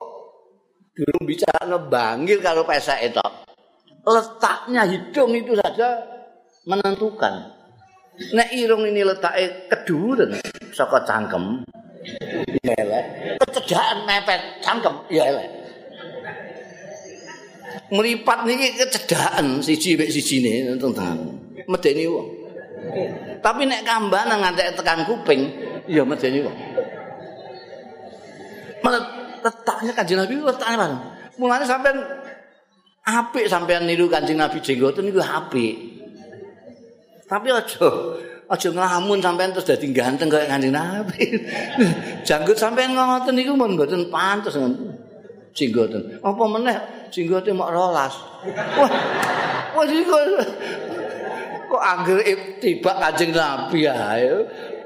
belum 0.93 1.23
bicara 1.25 1.65
ngebangil 1.65 2.38
kalau 2.43 2.67
pesa 2.67 2.99
itu. 3.01 3.17
Letaknya 4.07 4.86
hidung 4.88 5.33
itu 5.33 5.57
saja 5.57 5.99
menentukan. 6.69 7.55
Nek 8.33 8.49
irung 8.53 8.83
ini 8.86 9.05
letaknya 9.05 9.69
keduren 9.71 10.36
saka 10.73 11.05
cangkem, 11.05 11.63
ya 12.63 12.73
elek. 12.77 13.05
Kecedaan 13.41 14.05
mepet 14.05 14.41
cangkem 14.63 14.95
ya 15.12 15.23
elek. 15.27 15.47
Meripat 17.88 18.43
niki 18.43 18.75
kecedaan 18.75 19.63
siji 19.63 19.95
mek 19.95 20.12
sijine 20.12 20.75
tentang 20.75 21.39
medeni 21.67 22.05
wong. 22.10 22.27
Tapi 23.39 23.62
nek 23.63 23.83
kambanan 23.88 24.43
ngantek 24.43 24.75
tekan 24.75 25.07
kuping 25.07 25.51
ya 25.88 26.03
medeni 26.03 26.43
wong. 26.43 26.57
letaknya 29.47 29.91
kanjeng 29.95 30.19
Nabi 30.19 30.33
letaknya 30.43 30.77
mana? 30.79 30.97
Mulane 31.38 31.65
sampean 31.67 31.97
apik 33.05 33.45
sampean 33.47 33.88
niru 33.88 34.12
kanjeng 34.12 34.36
Nabi 34.36 34.60
jenggoten 34.60 35.07
niku 35.07 35.21
apik. 35.23 35.75
Tapi 37.27 37.47
aja 37.51 37.88
aja 38.47 38.71
nglamun 38.71 39.19
sampean 39.19 39.51
terus 39.51 39.67
dadi 39.67 39.91
ganteng 39.91 40.31
kaya 40.31 40.47
Kanjeng 40.47 40.71
Nabi. 40.71 41.36
Janggut 42.27 42.55
sampean 42.55 42.95
ngoten 42.95 43.36
niku 43.36 43.53
mun 43.60 43.75
mboten 43.75 44.07
pantes 44.07 44.55
jenggoten. 45.57 46.21
Apa 46.21 46.43
meneh 46.47 46.77
jenggote 47.12 47.51
mok 47.51 47.69
rolas. 47.73 48.15
Wah. 48.77 48.91
Wah 49.75 49.83
iki 49.83 50.03
kok 51.67 51.83
anggere 51.83 52.23
tiba 52.63 52.91
Kanjeng 52.95 53.36
Nabi 53.36 53.79
ae. 53.83 54.31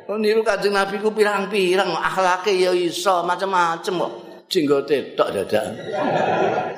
Oh, 0.10 0.17
niru 0.17 0.41
Kanjeng 0.41 0.74
Nabi 0.74 0.97
ku 0.97 1.13
pirang-pirang 1.13 1.93
akhlake 1.93 2.58
ya 2.58 2.74
iso 2.74 3.21
macam-macam 3.21 3.93
kok. 4.10 4.13
Jenggote 4.52 5.15
tok 5.15 5.32
dadak. 5.32 5.63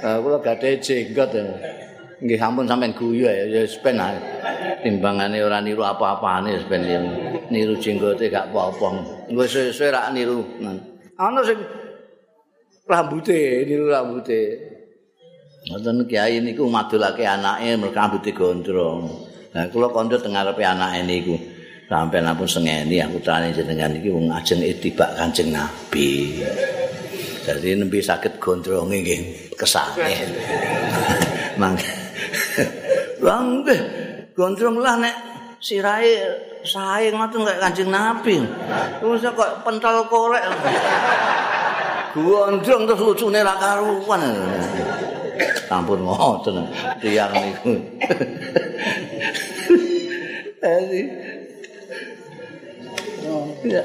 Nah, 0.03 0.21
kula 0.21 0.37
gadhe 0.43 0.77
jenggot. 0.77 1.33
Nggih 2.23 2.39
ampun 2.39 2.63
sampean 2.63 2.95
guyu 2.95 3.27
ya 3.27 3.43
ya 3.51 3.67
ben 3.83 3.99
timbangane 4.79 5.43
ora 5.43 5.59
niru 5.59 5.83
apa-apane 5.83 6.55
ben 6.71 6.83
niru 7.51 7.75
jenggote 7.75 8.31
gak 8.31 8.47
apa-apa. 8.47 8.87
Engko 9.27 9.43
sesuk 9.43 9.91
ra 9.91 10.07
niru. 10.07 10.39
Ana 11.19 11.43
sing 11.43 11.59
rambuté 12.87 13.67
niru 13.67 13.91
rambuté. 13.91 14.55
Ngoten 15.67 16.07
kiai 16.07 16.39
niku 16.39 16.63
madulake 16.71 17.27
anake 17.27 17.75
mergo 17.75 17.91
rambuté 17.91 18.31
gondrong. 18.31 19.03
Nah 19.51 19.67
kula 19.67 19.91
kandha 19.91 20.15
teng 20.15 20.31
ngarepe 20.31 20.63
anake 20.63 21.03
niku. 21.03 21.35
Sampeyan 21.91 22.31
ampun 22.31 22.47
sengeni 22.49 23.03
aku 23.03 23.19
tani 23.21 23.53
jenengan 23.53 23.93
iki 23.93 24.09
wong 24.09 24.31
ajeng 24.33 24.63
itibak 24.63 25.13
Kanjeng 25.13 25.53
Nabi. 25.53 26.41
Jadi 27.43 27.75
nembe 27.75 27.99
saged 27.99 28.39
gondronge 28.39 29.03
nggih 29.03 29.51
kesane. 29.59 30.15
Mangke 31.61 31.92
Bang, 33.23 33.63
gondrong 34.35 34.83
lah 34.83 34.99
nek 34.99 35.15
sirahe 35.63 36.27
sae 36.67 37.07
ngoten 37.07 37.47
kaya 37.47 37.55
Kanjeng 37.63 37.87
Nabi. 37.87 38.43
Terus 38.99 39.23
kok 39.23 39.63
pental 39.63 40.03
korek. 40.11 40.43
Gondrong 42.19 42.83
terus 42.83 42.99
lucune 42.99 43.39
ra 43.39 43.55
karuan. 43.55 44.23
Ampun 45.71 46.03
ngoten 46.03 46.67
tiyang 46.99 47.31
niku. 47.31 47.73
Jadi 50.59 51.01
Ya. 53.63 53.79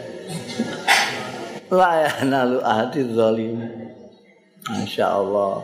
La 1.70 2.03
ya 2.03 2.11
nalu 2.27 2.59
ahdi 2.59 3.07
zalim. 3.14 3.62
Masya 4.66 5.07
Allah. 5.07 5.62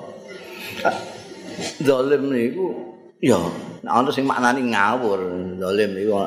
Zalim 1.82 2.30
niku 2.30 2.93
Ya, 3.24 3.40
ana 3.88 4.12
sing 4.12 4.28
maknani 4.28 4.68
ngawur, 4.68 5.16
zalim 5.56 5.96
iku. 5.96 6.20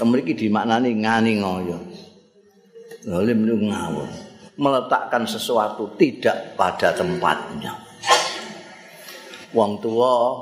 Temriki 0.00 0.32
dimaknani 0.32 0.96
ngani 0.96 1.44
ngoyo. 1.44 1.76
Zalim 3.04 3.44
niku 3.44 3.68
ngawur. 3.68 4.08
Meletakkan 4.56 5.28
sesuatu 5.28 5.92
tidak 6.00 6.56
pada 6.56 6.96
tempatnya. 6.96 7.76
Wong 9.52 9.76
tua 9.84 10.40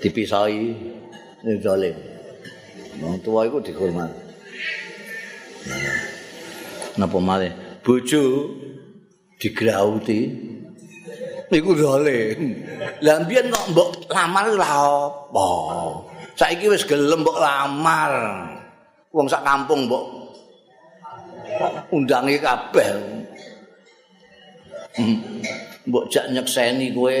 dipisahi 0.00 0.64
ning 1.44 1.56
zalim. 1.60 1.92
Wong 3.04 3.20
tua 3.20 3.52
iku 3.52 3.60
dihormat. 3.60 4.08
Napa 6.96 7.18
malih 7.20 7.52
bojo 7.84 8.48
digrauti 9.36 10.49
niku 11.50 11.74
zalim. 11.74 12.54
Lah 13.02 13.16
mbiyen 13.26 13.50
kok 13.50 13.66
mbok 13.74 13.90
lamar 14.08 14.46
lha 14.54 14.70
apa? 15.10 15.48
Saiki 16.38 16.70
wis 16.70 16.86
gelem 16.86 17.26
mbok 17.26 17.38
lamar. 17.42 18.12
Wong 19.10 19.26
sak 19.26 19.42
kampung 19.42 19.90
mbok 19.90 20.04
undangi 21.90 22.38
kabeh. 22.38 22.90
Hmm. 24.94 25.18
Mbok 25.90 26.06
jak 26.10 26.30
nyekseni 26.30 26.94
kowe 26.94 27.18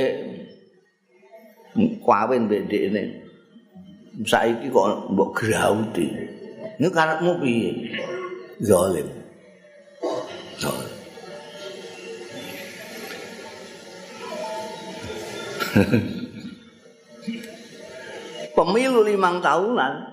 kawin 2.06 2.46
mbek 2.46 2.62
ndekne. 2.70 3.02
Saiki 4.22 4.70
kok 4.70 5.10
mbok 5.10 5.30
grauti. 5.34 6.06
Niku 6.80 6.96
karepmu 6.96 7.32
piye? 7.42 7.70
Zalim. 8.64 9.08
Zalim. 10.56 10.89
Pemilu 18.56 19.06
limang 19.06 19.38
tahunan 19.38 20.10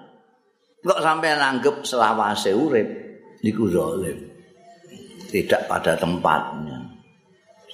kok 0.87 1.03
sampai 1.03 1.35
nanggep 1.35 1.83
selawase 1.83 2.55
urip 2.55 2.87
niku 3.43 3.67
zalim. 3.69 4.17
Tidak 5.27 5.67
pada 5.67 5.99
tempatnya. 5.99 6.87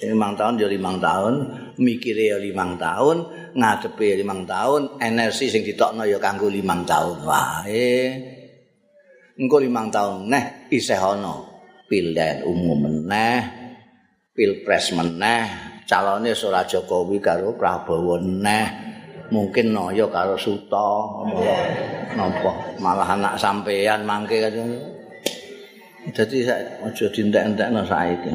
Limang 0.02 0.34
tahun 0.34 0.58
ya 0.58 0.66
limang 0.66 0.98
tahun, 0.98 1.34
mikirnya 1.78 2.34
ya 2.34 2.36
limang 2.42 2.74
tahun, 2.74 3.16
ngadepi 3.54 4.04
ya 4.10 4.16
limang 4.18 4.42
tahun, 4.42 4.98
energi 4.98 5.46
sing 5.48 5.62
ditokno 5.62 6.02
ya 6.02 6.18
kanggo 6.18 6.50
limang 6.50 6.82
tahun. 6.82 7.22
Wah, 7.22 7.62
eh. 7.70 8.10
Engko 9.38 9.62
limang 9.62 9.94
tahun, 9.94 10.26
neh, 10.26 10.44
iseh 10.74 10.98
ono. 10.98 11.62
Pilihan 11.86 12.42
umum 12.42 12.90
meneh, 12.90 13.38
pilpres 14.34 14.90
meneh, 14.98 15.73
calone 15.84 16.32
Sura 16.32 16.64
Jokowi 16.64 17.20
karo 17.20 17.56
Prabowo 17.56 18.20
neh. 18.20 18.66
Mungkin 19.32 19.72
noyo 19.72 20.12
karo 20.12 20.36
Suto. 20.36 21.24
Napa 22.14 22.52
malah 22.78 23.16
anak 23.16 23.34
sampean 23.40 24.04
mangke 24.04 24.38
kan. 24.38 24.54
Dadi 26.12 26.44
aja 26.44 27.06
dintek-entekno 27.08 27.82
saiki. 27.88 28.30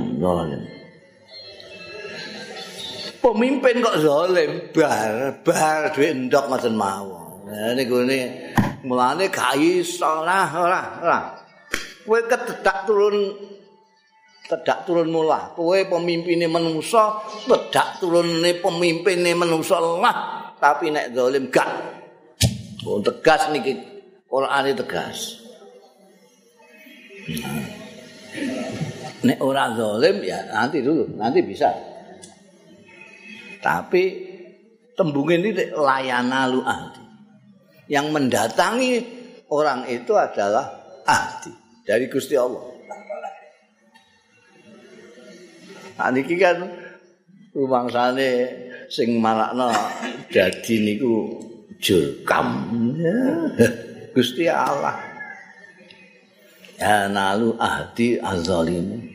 Pemimpin 3.19 3.83
kok 3.83 3.99
zalim 4.01 4.51
bar 4.73 5.43
bar 5.45 5.93
duit 5.93 6.17
ndok 6.17 6.49
ngoten 6.49 6.73
mawon. 6.73 7.45
Nah 7.45 7.77
niku 7.77 8.01
ne 8.07 8.49
mulane 8.81 9.29
gak 9.29 9.53
iso 9.59 10.25
lah 10.25 10.49
ora 10.55 10.81
ora. 11.03 11.19
Turun 12.89 13.15
tedak 14.49 14.89
turun 14.89 15.13
mulah 15.13 15.53
kowe 15.53 15.77
pemimpine 15.85 16.49
manusa 16.49 17.21
tedak 17.45 18.01
turune 18.01 18.57
pemimpine 18.57 19.37
manusa 19.37 19.77
lah. 19.77 20.17
Tapi 20.57 20.91
nek 20.91 21.13
zalim 21.15 21.47
gak. 21.53 21.69
Oh, 22.83 22.99
tegas 22.99 23.47
niki. 23.53 23.77
Quran 24.27 24.75
tegas. 24.75 25.39
Nek 29.23 29.39
ora 29.39 29.71
zalim 29.77 30.17
ya 30.25 30.43
nanti 30.51 30.83
dulu. 30.83 31.07
Nanti 31.15 31.39
bisa. 31.45 31.69
Tapi 33.63 34.03
tembung 34.97 35.31
ini 35.31 35.53
layana 35.71 36.49
lu 36.51 36.59
ahdi. 36.65 37.03
Yang 37.87 38.05
mendatangi 38.11 38.93
orang 39.47 39.87
itu 39.87 40.11
adalah 40.17 40.67
ahdi. 41.07 41.55
Dari 41.87 42.05
Gusti 42.11 42.35
Allah 42.35 42.68
Nah, 45.99 46.15
niki 46.15 46.39
kan 46.39 46.63
rumangsane 47.51 48.47
sing 48.87 49.19
marakno 49.19 49.67
dadi 50.31 50.75
niku 50.79 51.35
jurkam. 51.83 52.71
Gusti 54.15 54.47
Allah. 54.47 54.95
Ya 56.79 57.11
nalu 57.11 57.59
ahdi 57.59 58.15
azalim. 58.15 59.11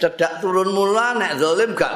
Cedak 0.00 0.40
turun 0.40 0.72
mula 0.72 1.12
nek 1.20 1.36
zalim 1.36 1.76
gak. 1.76 1.92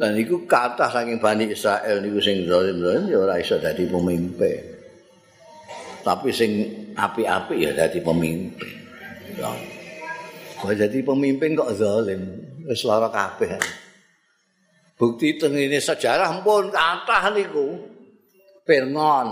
Dan 0.00 0.16
niku 0.16 0.48
kata 0.48 0.88
saking 0.88 1.20
Bani 1.20 1.52
Israel 1.52 2.00
niku 2.00 2.16
sing 2.24 2.48
zalim 2.48 2.80
zalim 2.80 3.12
ya 3.12 3.20
ora 3.20 3.36
iso 3.36 3.60
dadi 3.60 3.84
pemimpin. 3.84 4.72
Tapi 6.00 6.32
sing 6.32 6.50
api-api 6.96 7.54
ya 7.60 7.76
dadi 7.76 8.00
pemimpin. 8.00 8.74
Ya. 9.36 9.52
Kok 10.62 10.78
jadi 10.78 10.98
pemimpin 11.02 11.58
kok 11.58 11.74
zalim? 11.74 12.22
Wis 12.70 12.86
lara 12.86 13.10
kabeh. 13.10 13.58
Bukti 14.94 15.34
teng 15.34 15.58
ini 15.58 15.82
sejarah 15.82 16.30
pun 16.46 16.70
kathah 16.70 17.34
niku. 17.34 17.90
Pirngon, 18.62 19.28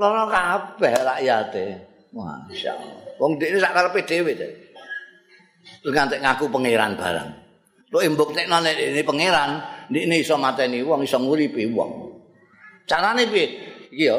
lara 0.00 0.24
kabeh 0.24 0.94
rakyate. 1.04 1.66
Masyaallah. 2.16 3.20
Wong 3.20 3.36
dhekne 3.36 3.60
sak 3.60 3.76
karepe 3.76 4.00
dhewe 4.08 4.32
to. 4.32 4.48
Terus 5.84 5.92
ngantek 5.92 6.24
ngaku 6.24 6.48
pangeran 6.48 6.96
barang. 6.96 7.28
Lo 7.92 8.00
imbuk 8.00 8.32
nek 8.32 8.48
nek 8.48 8.72
ini 8.80 9.04
pangeran, 9.04 9.50
ini 9.92 10.24
iso 10.24 10.40
mateni 10.40 10.80
wong 10.80 11.04
iso 11.04 11.20
nguripi 11.20 11.68
wong. 11.76 11.92
Carane 12.88 13.28
piye? 13.28 13.46
Iki 13.92 14.04
yo. 14.08 14.16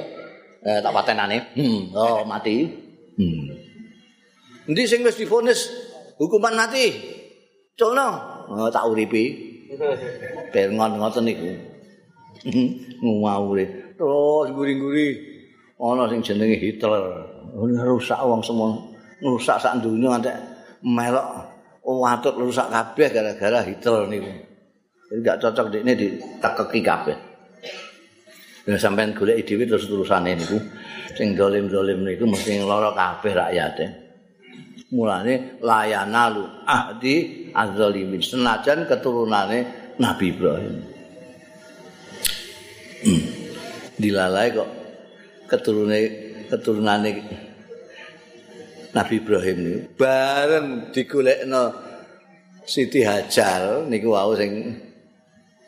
Eh, 0.61 0.77
tak 0.77 0.93
patenane. 0.93 1.57
Hmm, 1.57 1.89
oh 1.97 2.21
mati. 2.21 2.69
Hmm. 3.17 3.49
Endi 4.69 4.85
sing 4.85 5.01
wis 5.01 5.17
difonis 5.17 5.80
hukuman 6.21 6.53
mati. 6.53 7.17
Culno, 7.73 8.09
oh, 8.53 8.69
tak 8.69 8.85
uripi. 8.85 9.49
Bengon 10.53 11.01
ngoten 11.01 11.25
niku. 11.25 11.49
Ngawure. 13.01 13.97
Terus 13.97 14.47
guri-guri 14.53 15.17
ana 15.81 16.05
sing 16.05 16.21
jenenge 16.21 16.61
Hitler. 16.61 17.25
Rusak 17.57 18.21
wong 18.21 18.45
semua. 18.45 18.69
Rusak 19.21 19.57
sak 19.57 19.81
donya 19.81 20.21
antek 20.21 20.37
melok 20.85 21.25
watut 21.81 22.37
rusak 22.37 22.69
kabeh 22.69 23.09
gara-gara 23.09 23.65
Hitler 23.65 24.05
niku. 24.05 24.31
Jadi 25.09 25.19
gak 25.25 25.39
cocok 25.43 25.67
dekne 25.73 25.93
ditekeki 25.97 26.79
kabeh. 26.85 27.17
Ya 28.69 28.77
sampean 28.77 29.17
golek 29.17 29.41
dhewe 29.41 29.65
terus 29.65 29.89
terusane 29.89 30.37
niku 30.37 30.61
sing 31.17 31.33
dolim-dolim 31.33 32.05
niku 32.05 32.29
mesti 32.29 32.61
lara 32.61 32.93
kabeh 32.93 33.33
rakyate. 33.33 34.10
Mulane 34.91 35.57
layanalu 35.63 36.43
ahdi 36.67 37.49
azzalimin. 37.55 38.21
Senajan 38.21 38.85
keturunane 38.85 39.59
Nabi 39.97 40.25
Ibrahim. 40.35 40.75
Hmm. 43.01 43.41
dilalai 44.01 44.49
kok 44.53 44.69
keturune 45.45 45.99
keturunane 46.49 47.11
Nabi 48.91 49.13
Ibrahim 49.23 49.57
ini 49.61 49.75
bareng 49.93 50.91
digolekno 50.91 51.63
Siti 52.65 53.05
Hajar 53.05 53.85
niku 53.87 54.13
wau 54.13 54.33
sing 54.35 54.77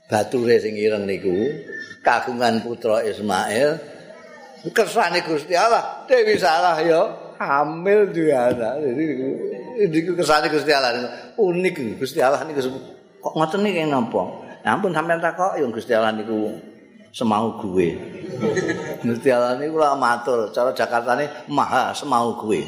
bature 0.10 0.60
sing 0.60 0.76
ireng 0.76 1.06
niku 1.06 1.34
kagungan 2.04 2.62
putra 2.66 3.06
Ismail 3.06 3.80
kersane 4.76 5.24
Gusti 5.24 5.56
Allah 5.56 6.04
Dewi 6.10 6.36
Salah 6.36 6.78
ya 6.84 7.02
hamil 7.44 8.10
duwe 8.10 8.34
anak. 8.34 8.74
Jadi 9.74 10.00
kesane 10.16 10.48
Gusti 10.48 10.72
Allah 10.72 11.04
unik 11.38 11.98
Gusti 11.98 12.20
Allah 12.22 12.46
niku 12.46 12.72
kok 13.24 13.34
ngoten 13.34 13.64
niki 13.64 13.88
napa? 13.88 14.44
Ampun 14.64 14.96
sampean 14.96 15.20
takok 15.20 15.60
ya 15.60 15.66
Gusti 15.68 15.92
Allah 15.92 16.16
niku 16.16 16.56
semau 17.14 17.60
gue. 17.62 17.94
Gusti 19.06 19.30
Allah 19.30 19.60
niku 19.60 19.78
lah 19.78 19.94
matur, 19.94 20.50
cara 20.50 20.74
Jakarta 20.74 21.14
ini 21.20 21.28
maha 21.52 21.94
semau 21.94 22.36
gue. 22.40 22.64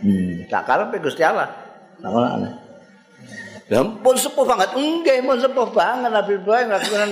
Hmm, 0.00 0.48
tak 0.48 0.64
karepe 0.64 1.02
Gusti 1.02 1.20
Allah. 1.20 1.50
Ngono 2.00 2.70
Ya 3.70 3.86
ampun 3.86 4.18
sepuh 4.18 4.42
banget, 4.42 4.74
nggih 4.74 5.22
pun 5.22 5.38
sepuh 5.38 5.70
banget 5.70 6.10
Nabi 6.10 6.42
Ibrahim 6.42 6.74
ngakunan 6.74 7.10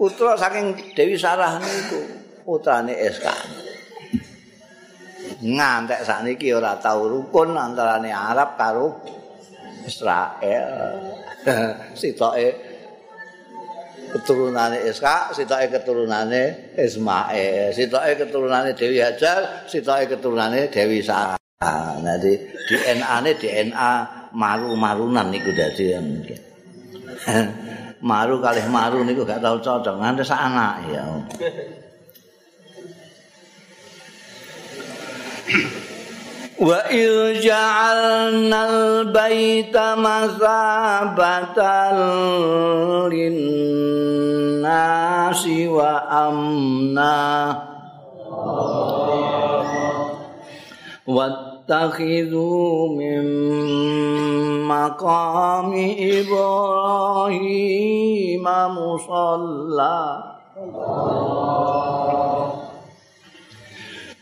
putra 0.00 0.32
saking 0.40 0.72
Dewi 0.96 1.20
Sarah 1.20 1.60
niku, 1.60 2.00
putrane 2.48 2.96
Eska. 2.96 3.36
Ngantek 5.42 6.06
sakniki 6.06 6.54
ora 6.54 6.78
tau 6.78 7.10
rukun 7.10 7.58
antarane 7.58 8.14
Arab 8.14 8.54
karo 8.54 8.86
Israel. 9.82 10.70
Sitoke 11.98 12.48
keturunane 14.12 14.78
Iska, 14.86 15.32
sitoke 15.34 15.66
keturunane 15.72 16.72
Ismail, 16.78 17.72
sitoke 17.74 18.12
keturunane 18.14 18.76
Dewi 18.76 19.02
Hajar, 19.02 19.66
sitoke 19.66 20.06
keturunane 20.06 20.68
Dewi 20.70 21.02
Sarah. 21.02 21.40
Nah, 21.62 22.18
DNA-ne 22.18 23.30
DNA 23.38 23.90
maru-marunan 24.34 25.30
niku 25.30 25.50
dadi. 25.54 25.94
maru 28.02 28.42
kalih 28.42 28.66
maru 28.66 29.06
niku 29.06 29.22
gak 29.22 29.38
tau 29.38 29.62
cocok 29.62 29.94
nganti 30.02 30.22
sak 30.26 30.40
anak 30.42 30.74
ya. 30.90 31.02
وإذ 36.68 37.40
جعلنا 37.40 38.70
البيت 38.70 39.76
مثابة 39.76 41.58
للناس 43.08 44.22
وأمنا 45.66 47.22
واتخذوا 51.06 52.88
من 52.88 53.22
مقام 54.68 55.94
إبراهيم 55.98 57.62
مصلى 58.78 60.22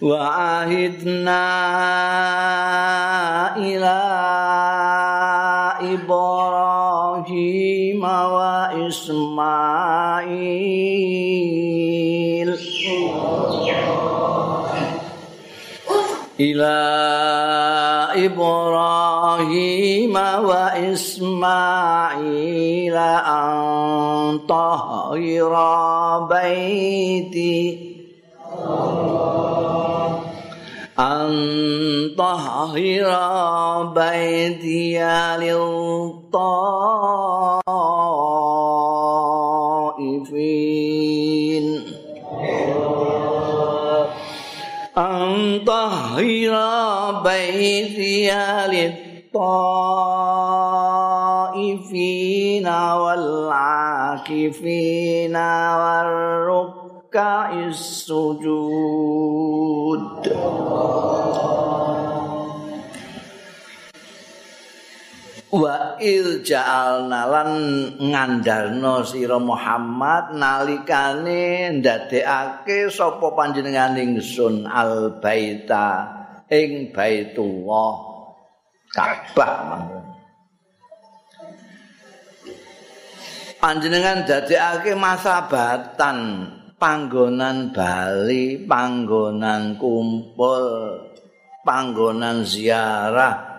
وعهدنا 0.02 1.46
إلى 3.58 4.02
إبراهيم 5.96 8.04
وإسماعيل 8.04 8.56
إلى 16.40 16.76
إبراهيم 18.26 20.16
وإسماعيل 20.44 22.16
أن 22.98 24.40
طهر 24.50 25.18
بيتي 26.30 27.89
أن 30.99 31.31
طهر 32.19 32.75
بيتي 33.95 34.99
للطائفين. 35.39 36.31
أن 44.99 45.61
طهر 45.67 46.23
بيتي 47.25 48.31
للطائفين 48.67 49.71
والعاكفين 53.01 53.97
والركع 55.37 56.80
السجود 57.70 58.66
wa 65.56 65.96
il 66.04 66.44
ja'alna 66.44 67.32
lan 67.32 67.50
ngandalno 67.96 69.08
sira 69.08 69.40
Muhammad 69.40 70.36
nalikane 70.36 71.72
ndadekake 71.80 72.92
sapa 72.92 73.32
panjenengan 73.32 73.96
ingsun 73.96 74.68
al 74.68 75.16
baita 75.24 76.12
ing 76.52 76.92
baitullah 76.92 77.96
Ka'bah 78.92 79.80
panjenengan 83.64 84.28
dadekake 84.28 84.92
masabatan 85.00 86.18
panggonan 86.81 87.77
bali 87.77 88.65
panggonan 88.65 89.77
kumpul 89.77 90.97
panggonan 91.61 92.43
ziarah. 92.43 93.53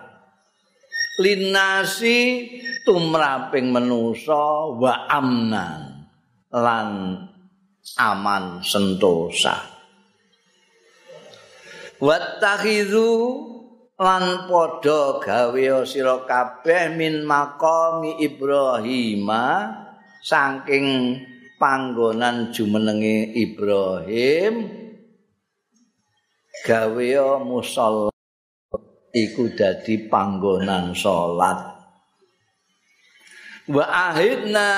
Linasi 1.22 2.50
tumraping 2.82 3.70
manusa 3.70 4.74
wa 4.74 5.06
amnan 5.06 6.10
lan 6.50 6.90
aman 8.02 8.66
sentosa. 8.66 9.70
Wattakhidhu 12.02 13.14
lan 14.02 14.50
padha 14.50 15.22
gawe 15.22 15.86
sira 15.86 16.26
kabeh 16.26 16.90
min 16.98 17.22
maqami 17.22 18.18
ibrahima 18.18 19.70
saking 20.26 21.22
panggonan 21.62 22.50
jumenenge 22.50 23.38
ibrahim 23.38 24.66
gawe 26.66 27.14
musalla 27.46 28.10
iku 29.14 29.54
dadi 29.54 30.10
panggonan 30.10 30.98
salat 30.98 31.60
wa 33.70 33.86
ahidna 33.86 34.70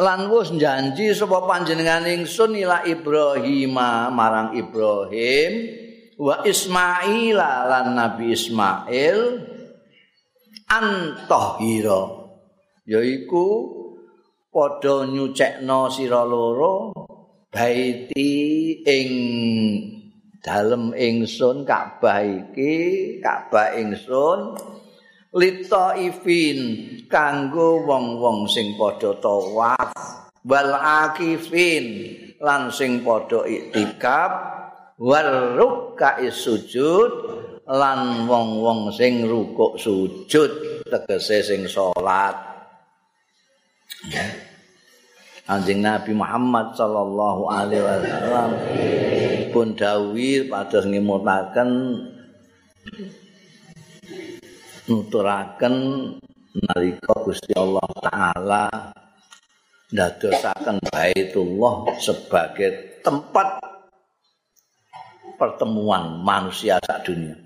lan 0.00 0.20
wis 0.32 0.48
janji 0.56 1.12
sapa 1.12 1.44
panjenengan 1.44 2.08
ingsun 2.08 2.56
ila 2.56 2.80
Ibrahim 2.88 3.76
marang 4.12 4.56
Ibrahim 4.56 5.52
wa 6.16 6.40
Ismail 6.48 7.36
lan 7.36 7.92
Nabi 7.92 8.32
Ismail 8.32 9.18
antahira 10.72 12.02
yaiku 12.88 13.81
padha 14.52 15.08
nyucekno 15.08 15.88
sira 15.88 16.28
loro 16.28 16.92
baiti 17.48 18.32
ing 18.84 19.10
dalem 20.44 20.92
ingsun 20.92 21.64
Ka'bah 21.64 22.20
iki 22.20 22.74
Ka'bah 23.24 23.72
ingsun 23.80 24.60
litaifin 25.32 26.58
kanggo 27.08 27.80
wong-wong 27.88 28.44
sing 28.44 28.76
padha 28.76 29.16
tawaf 29.24 29.90
wal 30.44 30.72
akifin 30.76 32.12
lan 32.36 32.68
sing 32.68 33.00
padha 33.00 33.48
iktikaf 33.48 34.32
wal 35.00 35.56
ruk'i 35.56 36.28
sujud 36.28 37.12
lan 37.72 38.28
wong-wong 38.28 38.92
sing 38.92 39.24
rukuk 39.24 39.80
sujud 39.80 40.84
tegese 40.92 41.40
sing 41.40 41.64
salat 41.64 42.51
Anjing 45.46 45.82
Nabi 45.82 46.14
Muhammad 46.14 46.74
sallallahu 46.74 47.50
alaihi 47.50 47.82
wasallam 47.82 48.50
pun 49.52 49.74
dawuh 49.76 50.48
pados 50.48 50.86
ngemutaken 50.88 51.70
nuturaken 54.88 55.74
nalika 56.56 57.14
Gusti 57.20 57.52
Allah 57.52 57.88
taala 58.00 58.64
ndadosaken 59.92 60.80
Baitullah 60.88 61.92
sebagai 62.00 63.02
tempat 63.04 63.60
pertemuan 65.36 66.22
manusia 66.22 66.80
sak 66.80 67.04
dunia. 67.04 67.36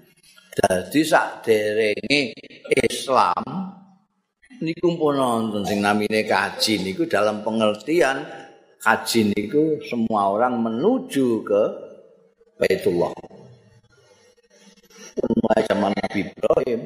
Jadi 0.56 1.00
sak 1.04 1.42
derenge 1.42 2.32
Islam 2.70 3.65
niku 4.62 4.96
pun 4.96 5.16
nonton 5.16 5.62
sing 5.66 5.84
namine 5.84 6.24
kaji 6.24 6.80
niku 6.80 7.04
dalam 7.04 7.44
pengertian 7.44 8.24
kaji 8.80 9.34
niku 9.34 9.80
semua 9.84 10.32
orang 10.32 10.56
menuju 10.60 11.42
ke 11.44 11.62
Baitullah. 12.56 13.12
Mulai 15.16 15.60
zaman 15.68 15.92
Nabi 15.92 16.20
Ibrahim. 16.24 16.80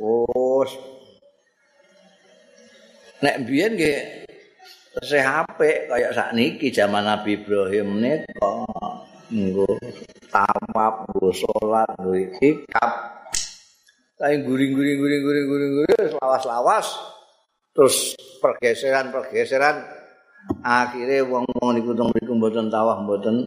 Oh. 0.00 0.64
Nek 3.18 3.36
biyen 3.44 3.76
nggih 3.76 3.98
sih 5.04 5.20
HP 5.20 5.90
kayak 5.90 6.14
sak 6.16 6.32
niki 6.32 6.72
zaman 6.72 7.04
Nabi 7.04 7.38
Ibrahim 7.38 8.00
nika 8.00 8.54
nggo 9.28 9.76
tawaf, 10.32 11.04
nggo 11.12 11.30
salat, 11.34 11.88
nggo 12.00 12.14
ikab 12.40 12.92
Kayak 14.18 14.50
guring-guring 14.50 14.98
guring-guring 14.98 15.46
guring-guring 15.46 16.18
lawas-lawas. 16.18 16.86
Terus 17.70 18.18
pergeseran-pergeseran. 18.42 19.86
Akhirnya 20.66 21.22
wong-wong 21.22 21.78
niku 21.78 21.94
teng 21.94 22.10
mriku 22.10 22.34
mboten 22.34 22.66
tawah 22.66 22.98
mboten 22.98 23.46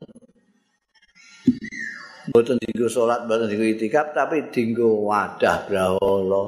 mboten 2.29 2.55
dinggo 2.61 2.87
salat 2.87 3.25
mboten 3.25 3.51
dinggo 3.51 3.65
itikaf 3.67 4.15
tapi 4.15 4.47
dinggo 4.47 5.03
wadah 5.03 5.67
brahala. 5.67 6.43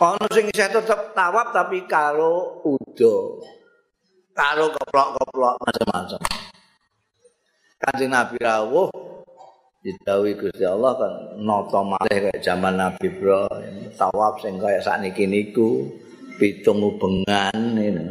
Ana 0.00 0.26
sing 0.34 0.50
isih 0.50 0.70
tetep 0.74 1.14
tawaf 1.14 1.54
tapi 1.54 1.86
karo 1.86 2.62
udo. 2.66 3.46
Karo 4.34 4.74
keplok-keplok 4.74 5.54
macam-macam. 5.60 6.20
Kanjeng 7.78 8.10
Nabi 8.10 8.36
rawuh 8.42 9.09
didhawuhi 9.80 10.36
Gusti 10.36 10.64
Allah 10.64 10.92
kan 10.96 11.12
nata 11.40 11.80
malih 11.80 12.18
kaya 12.28 12.38
zaman 12.44 12.76
Nabi 12.76 13.08
Ibrahim 13.08 13.88
tawaf 13.96 14.44
sing 14.44 14.60
kaya 14.60 14.80
sakniki 14.84 15.24
niku 15.24 15.88
pitung 16.36 16.84
ubengan 16.84 17.56
ini. 17.76 18.04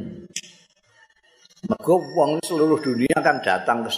Mergo 1.69 2.01
wong 2.15 2.41
seluruh 2.41 2.79
dunia 2.81 3.19
kan 3.21 3.37
datang 3.43 3.85
ke 3.85 3.91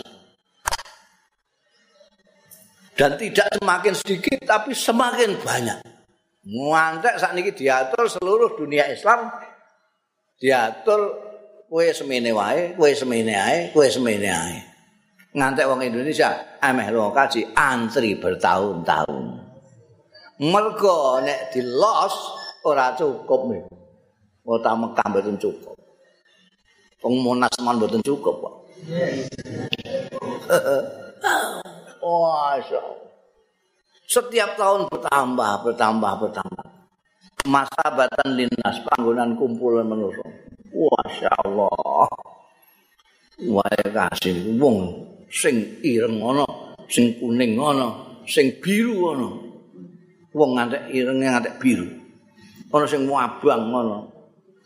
Dan 2.97 3.15
tidak 3.17 3.47
semakin 3.55 3.93
sedikit 3.95 4.39
tapi 4.43 4.75
semakin 4.75 5.39
banyak. 5.39 5.79
Ngantek 6.43 7.15
sakniki 7.21 7.55
diatur 7.55 8.09
seluruh 8.11 8.59
dunia 8.59 8.89
Islam 8.91 9.31
diatur 10.41 10.99
kowe 11.71 11.85
semene 11.95 12.35
wae, 12.35 12.75
kowe 12.75 12.91
semene 12.91 13.33
ae, 13.37 13.57
kowe 13.71 13.87
semene 13.87 14.27
ae. 14.27 14.70
Ngantek 15.31 15.63
wong 15.63 15.79
Indonesia 15.79 16.59
ameh 16.59 16.91
kaji 16.91 17.55
antri 17.55 18.19
bertahun-tahun. 18.19 19.25
Mergo 20.43 21.23
nek 21.23 21.55
dilos 21.55 22.15
ora 22.67 22.91
cukup 22.99 23.47
nih. 23.47 23.63
Kota 24.43 24.75
Mekah 24.75 25.07
mboten 25.07 25.39
cukup. 25.39 25.77
Wong 27.05 27.15
Monas 27.23 27.55
man 27.63 27.79
mboten 27.79 28.03
cukup 28.03 28.35
kok. 28.43 28.55
Wah, 32.03 32.57
setiap 34.11 34.59
tahun 34.59 34.91
bertambah, 34.91 35.63
bertambah, 35.63 36.13
bertambah. 36.27 36.67
Masa 37.47 37.85
batan 37.95 38.35
lintas 38.35 38.83
panggonan 38.83 39.39
kumpulan 39.39 39.87
manusia. 39.87 40.27
Masya 40.75 41.31
Allah. 41.47 42.11
Wae 43.41 43.81
kasih 43.89 44.59
wong 44.59 45.07
sing 45.31 45.79
ireng 45.79 46.19
ana, 46.19 46.43
sing 46.91 47.15
kuning 47.17 47.55
ana, 47.55 48.19
sing 48.27 48.51
biru 48.59 49.15
ana. 49.15 49.29
Wong 50.35 50.51
ngantek 50.59 50.91
ireng 50.91 51.23
ngantek 51.23 51.55
biru. 51.55 51.87
Ana 52.75 52.85
sing 52.85 53.07
abang 53.07 53.63
ana, 53.71 53.97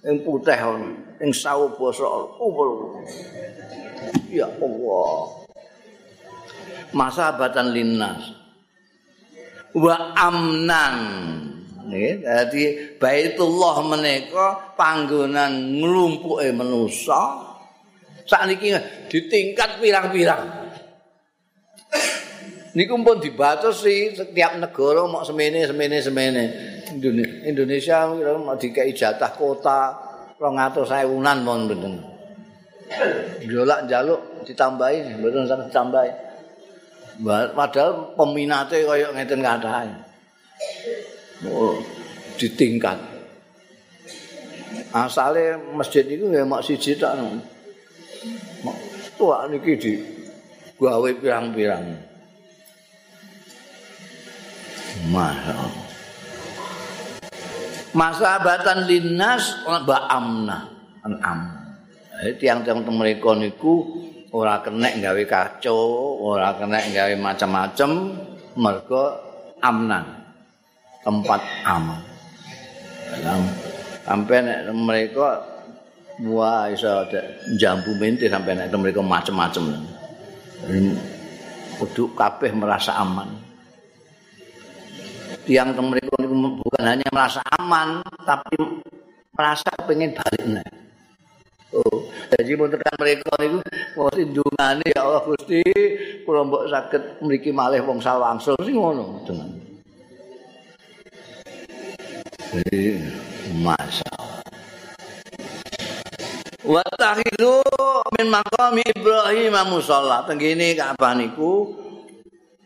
sing 0.02 0.26
putih 0.26 0.58
ana, 0.58 0.90
sing 1.22 1.30
sawo 1.30 1.70
basa 1.78 2.06
Ya 4.34 4.50
Allah. 4.50 5.46
Masa 6.92 7.34
batan 7.38 7.72
linnas. 7.72 8.22
Wa 9.76 10.16
amnan. 10.18 10.98
Nggih, 11.86 12.26
dadi 12.26 12.64
Baitullah 12.98 13.86
menika 13.86 14.74
panggonan 14.74 15.78
nglumpuke 15.78 16.50
manusa. 16.50 17.55
Sakniki 18.26 18.74
ditingkat 19.10 19.78
pirang-pirang. 19.78 20.66
Niku 22.76 23.00
pun 23.00 23.24
dibatasi 23.24 24.20
setiap 24.20 24.60
negara 24.60 25.08
mau 25.08 25.24
semene 25.24 25.64
semene 25.64 25.98
semene. 26.04 26.44
Indonesia 27.48 28.04
mau 28.12 28.58
dikai 28.60 28.92
jatah 28.92 29.32
kota 29.32 29.96
200 30.36 31.08
ewunan 31.08 31.38
mon 31.48 31.72
mboten. 31.72 31.94
Jolak 33.48 33.88
jaluk 33.88 34.44
ditambahi, 34.44 35.24
mboten 35.24 35.48
sampe 35.48 35.72
ditambahi. 35.72 36.12
Padahal 37.56 38.12
peminatnya 38.20 38.84
kaya 38.84 39.08
ngeten 39.16 39.40
katahe. 39.40 39.92
oh, 41.48 41.80
ditingkat. 42.36 43.00
Asale 44.92 45.56
masjid 45.76 46.04
itu 46.04 46.28
ya 46.28 46.44
mak 46.44 46.64
siji 46.64 47.00
tok. 47.00 47.16
Tua 49.16 49.48
niki 49.48 49.74
di 49.80 49.94
gawe 50.76 51.10
pirang-pirang. 51.20 51.86
Masa 57.96 58.40
batan 58.44 58.88
linnas 58.88 59.64
ba 59.66 60.12
amna 60.12 60.68
am. 61.04 61.40
Tiang-tiang 62.40 62.84
mereka 62.92 63.36
niku 63.36 64.04
ora 64.36 64.60
kena 64.60 64.92
gawe 65.00 65.24
kacau, 65.28 66.20
ora 66.20 66.56
kena 66.60 66.80
gawe 66.92 67.14
macam-macam 67.20 67.90
mergo 68.56 69.04
amnan. 69.64 70.26
tempat 71.06 71.42
aman. 71.70 72.02
Sampai 74.02 74.42
nek 74.42 74.60
mereka 74.74 75.55
wah 76.24 76.72
iso 76.72 76.88
jambu 77.60 77.92
mente 78.00 78.32
sampai 78.32 78.56
nek 78.56 78.72
mereka 78.76 79.04
macam-macam. 79.04 79.76
Kudu 81.76 82.16
kabeh 82.16 82.56
merasa 82.56 82.96
aman. 82.96 83.28
Tiang 85.44 85.76
mereka 85.78 86.16
bukan 86.24 86.84
hanya 86.88 87.06
merasa 87.12 87.44
aman, 87.60 88.02
tapi 88.24 88.56
merasa 89.36 89.70
pengen 89.84 90.16
balik 90.16 90.46
nih. 90.48 90.68
Oh, 91.76 92.08
jadi 92.32 92.56
untuk 92.56 92.80
mereka 92.80 93.36
itu 93.44 93.60
mau 94.00 94.08
sindungannya 94.08 94.96
ya 94.96 95.04
Allah 95.04 95.28
Gusti, 95.28 95.60
kalau 96.24 96.48
mbok 96.48 96.72
sakit 96.72 97.20
memiliki 97.20 97.52
malih 97.52 97.84
wong 97.84 98.00
salwangsel 98.00 98.56
sih 98.64 98.72
ngono 98.72 99.20
dengan. 99.28 99.52
Masya 103.60 104.15
Allah. 106.66 106.82
Wattahidu 106.82 107.62
min 108.18 108.28
maqami 108.34 108.82
Ibrahim 108.82 109.54
musalla. 109.70 110.26
Tenggini 110.26 110.74
Ka'bah 110.74 111.14
niku 111.14 111.70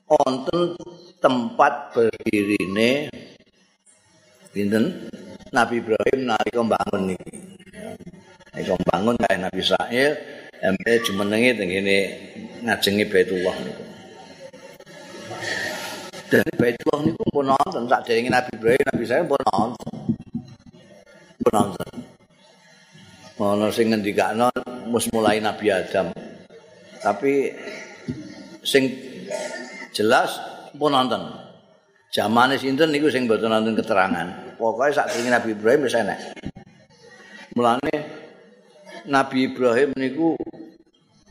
wonten 0.08 0.74
tempat 1.20 1.94
berdirine 1.94 3.12
dinten 4.56 5.12
Nabi 5.52 5.84
Ibrahim 5.84 6.20
nalika 6.26 6.62
mbangun 6.64 7.14
niki. 7.14 7.38
Nalika 8.56 8.74
mbangun 8.80 9.16
kaya 9.20 9.38
Nabi 9.38 9.60
Israil 9.60 10.12
empe 10.60 10.92
jumenenge 11.04 11.60
tenggene 11.60 11.98
ngajengi 12.64 13.06
Baitullah 13.12 13.56
niku. 13.62 13.84
Dan 16.30 16.46
Baitullah 16.56 17.00
niku 17.04 17.24
pun 17.34 17.46
nonton 17.52 17.84
sak 17.90 18.08
Nabi 18.08 18.50
Ibrahim, 18.56 18.84
Nabi 18.96 19.04
saya 19.04 19.28
pun 19.28 19.42
nonton. 19.44 19.94
Pun 21.42 21.52
nonton. 21.54 21.89
Ono 23.40 23.72
sing 23.72 23.88
ngendikakno 23.88 24.52
mus 24.92 25.08
mulai 25.16 25.40
Nabi 25.40 25.72
Adam. 25.72 26.12
Tapi 27.00 27.56
sing 28.60 28.92
jelas 29.96 30.36
pun 30.76 30.92
nonton. 30.92 31.24
Zamane 32.12 32.60
sinten 32.60 32.92
niku 32.92 33.08
sing 33.08 33.32
mboten 33.32 33.48
nonton 33.48 33.80
keterangan. 33.80 34.60
Pokoke 34.60 34.92
sak 34.92 35.16
Nabi 35.24 35.56
Ibrahim 35.56 35.88
wis 35.88 35.96
enek. 35.96 36.20
Mulane 37.56 37.96
Nabi 39.08 39.48
Ibrahim 39.48 39.96
niku 39.96 40.36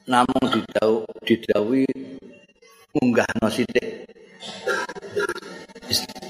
namung 0.08 0.48
didhawuhi 0.48 1.20
didhawuhi 1.28 1.86
munggahno 2.96 3.52
sithik 3.52 4.08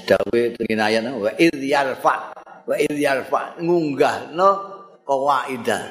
dawe 0.03 0.41
dengan 0.57 0.89
ayat 0.89 1.05
wa 1.15 1.31
idh 1.37 1.61
yarfa 1.63 2.35
wa 2.67 2.75
idh 2.75 2.99
yarfa 2.99 3.55
ngunggahno 3.61 4.78
kawaida 5.09 5.89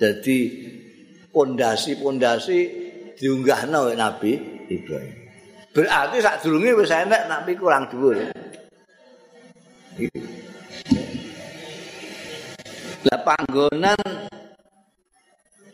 jadi 0.00 0.38
pondasi-pondasi 1.28 2.60
diunggahno 3.20 3.92
Nabi 3.92 4.64
Ibrahim. 4.70 5.16
Berarti 5.76 6.16
sak 6.24 6.40
durunge 6.40 6.72
wis 6.80 6.90
enek 6.90 7.28
nabi 7.28 7.52
kurang 7.58 7.90
dhuwur. 7.92 8.16
Lah 13.06 13.20
panggonan 13.22 14.00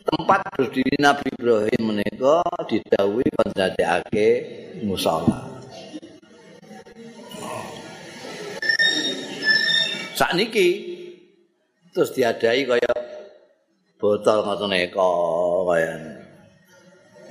tempat 0.05 0.41
berdiri 0.57 0.97
Nabi 1.01 1.25
Ibrahim 1.33 1.81
menika 1.93 2.41
didhawuhi 2.69 3.25
pendadekake 3.33 4.29
musala 4.85 5.53
Sak 10.15 10.37
niki 10.37 10.94
terus 11.95 12.11
diadai 12.11 12.67
kaya 12.67 12.91
botol 13.95 14.43
ngoten 14.43 14.75
eka 14.75 15.11
kaya. 15.63 15.95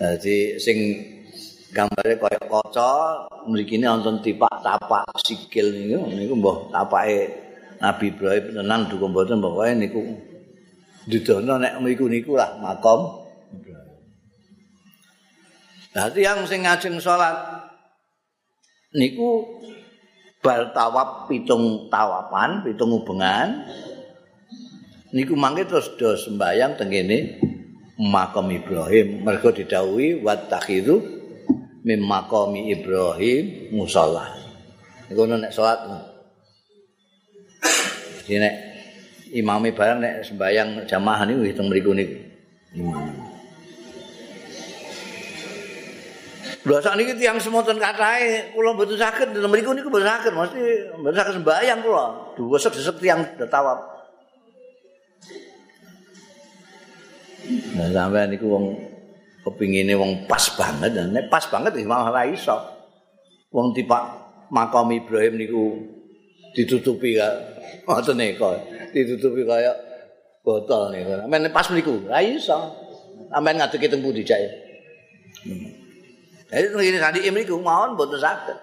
Dadi 0.01 0.57
sing 0.57 0.79
gambare 1.77 2.17
kaya 2.17 2.41
kaca 2.49 2.91
mrikine 3.45 3.85
wonten 3.85 4.25
tipak 4.25 4.65
tapak 4.65 5.05
sikil 5.21 5.69
niku 5.69 6.09
niku 6.09 6.35
mbah 6.41 6.57
tapake 6.73 7.29
Nabi 7.85 8.09
Ibrahim 8.09 8.45
tenan 8.57 8.89
duka 8.89 9.05
mboten 9.05 9.45
pokoke 9.45 9.77
niku 9.77 10.01
didono 11.05 11.61
nek 11.61 11.85
mriku 11.85 12.09
niku 12.09 12.33
lah 12.41 12.57
makom 12.57 13.21
Dadi 15.95 16.27
yang 16.27 16.43
sing 16.49 16.67
ngajeng 16.67 16.99
salat 16.99 17.37
niku 18.99 19.47
bal 20.45 20.75
tawab 20.77 21.31
pitung 21.31 21.89
tawapan, 21.89 22.61
pitung 22.67 22.93
hubungan. 22.99 23.65
Niku 25.15 25.39
mangke 25.39 25.62
terus 25.62 25.95
do 25.95 26.19
sembayang 26.19 26.75
tengene 26.75 27.39
makam 28.03 28.51
Ibrahim. 28.51 29.23
Mergo 29.23 29.55
didhawuhi 29.55 30.19
wattakhidhu 30.27 30.99
mim 31.87 32.03
maqami 32.03 32.75
Ibrahim 32.75 33.71
musalla. 33.79 34.35
Iku 35.07 35.23
nek 35.31 35.55
salat. 35.55 35.87
Iki 38.27 38.43
nek 38.43 38.55
imame 39.39 39.71
barang 39.71 40.03
nek 40.03 40.15
sembayang 40.27 40.91
jamaah 40.91 41.23
niku 41.31 41.47
hitung 41.47 41.71
mriku 41.71 41.95
niku. 41.95 42.19
Lha 46.67 46.81
sak 46.83 46.99
tiyang 46.99 47.39
semonten 47.39 47.79
katahe 47.79 48.51
kula 48.51 48.75
mboten 48.75 48.99
saged 48.99 49.31
mriku 49.47 49.79
niku 49.79 49.95
mboten 49.95 50.11
saged 50.11 50.35
mesti 50.35 50.91
mboten 50.99 51.15
saged 51.23 51.39
sembayang 51.39 51.79
kula. 51.87 52.35
Duwesek-desek 52.35 52.99
tiyang 52.99 53.23
tawaf. 53.47 53.94
Nah 57.75 57.89
sampean 57.93 58.33
niku 58.33 58.49
wong 58.49 58.67
kepingine 59.45 59.93
wong 59.93 60.25
pas 60.25 60.41
banget 60.57 60.97
nek 61.13 61.29
pas 61.29 61.45
banget 61.53 61.85
ora 61.85 62.25
iso. 62.25 62.57
Wong 63.53 63.77
tipe 63.77 63.95
makam 64.49 64.89
Ibrahim 64.91 65.37
niku 65.37 65.63
ditutupi 66.57 67.21
ka 67.21 67.29
ngoten 67.87 68.17
niku. 68.17 68.49
Ditutupi 68.97 69.45
kaya 69.45 69.73
botol 70.41 70.97
niku. 70.97 71.29
Men 71.29 71.53
pas 71.53 71.69
niku 71.69 72.09
ora 72.09 72.25
iso. 72.25 72.73
Sampeyan 73.29 73.61
ngadeg 73.61 73.85
teng 73.93 74.01
pundi 74.01 74.25
jae. 74.25 74.49
Jadi 76.49 76.67
ngene 76.71 76.99
sandi 77.03 77.29
mriku 77.29 77.61
mawon 77.61 77.99
mboten 77.99 78.17
saged. 78.17 78.59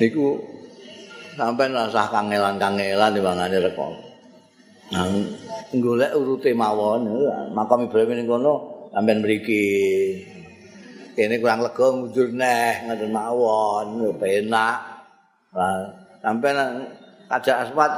Niku 0.00 0.40
sampeyan 1.38 1.76
rasah 1.76 2.08
kangelan-kangelan 2.10 3.14
timbangane 3.14 3.58
rekon. 3.62 4.09
Nah, 4.90 5.06
golek 5.70 6.18
urute 6.18 6.50
mawon 6.50 7.06
makam 7.54 7.86
Ibrahim 7.86 8.18
ning 8.18 8.26
kono 8.26 8.54
sampean 8.90 9.22
mriki. 9.22 9.62
Kene 11.14 11.38
kurang 11.38 11.62
lega 11.62 11.86
mundur 11.94 12.28
neh 12.34 12.90
ngoten 12.90 13.10
mawon 13.14 13.86
penak. 14.18 14.76
Lah 15.54 15.94
sampean 16.18 16.90
ajak 17.30 17.70
asmat 17.70 17.92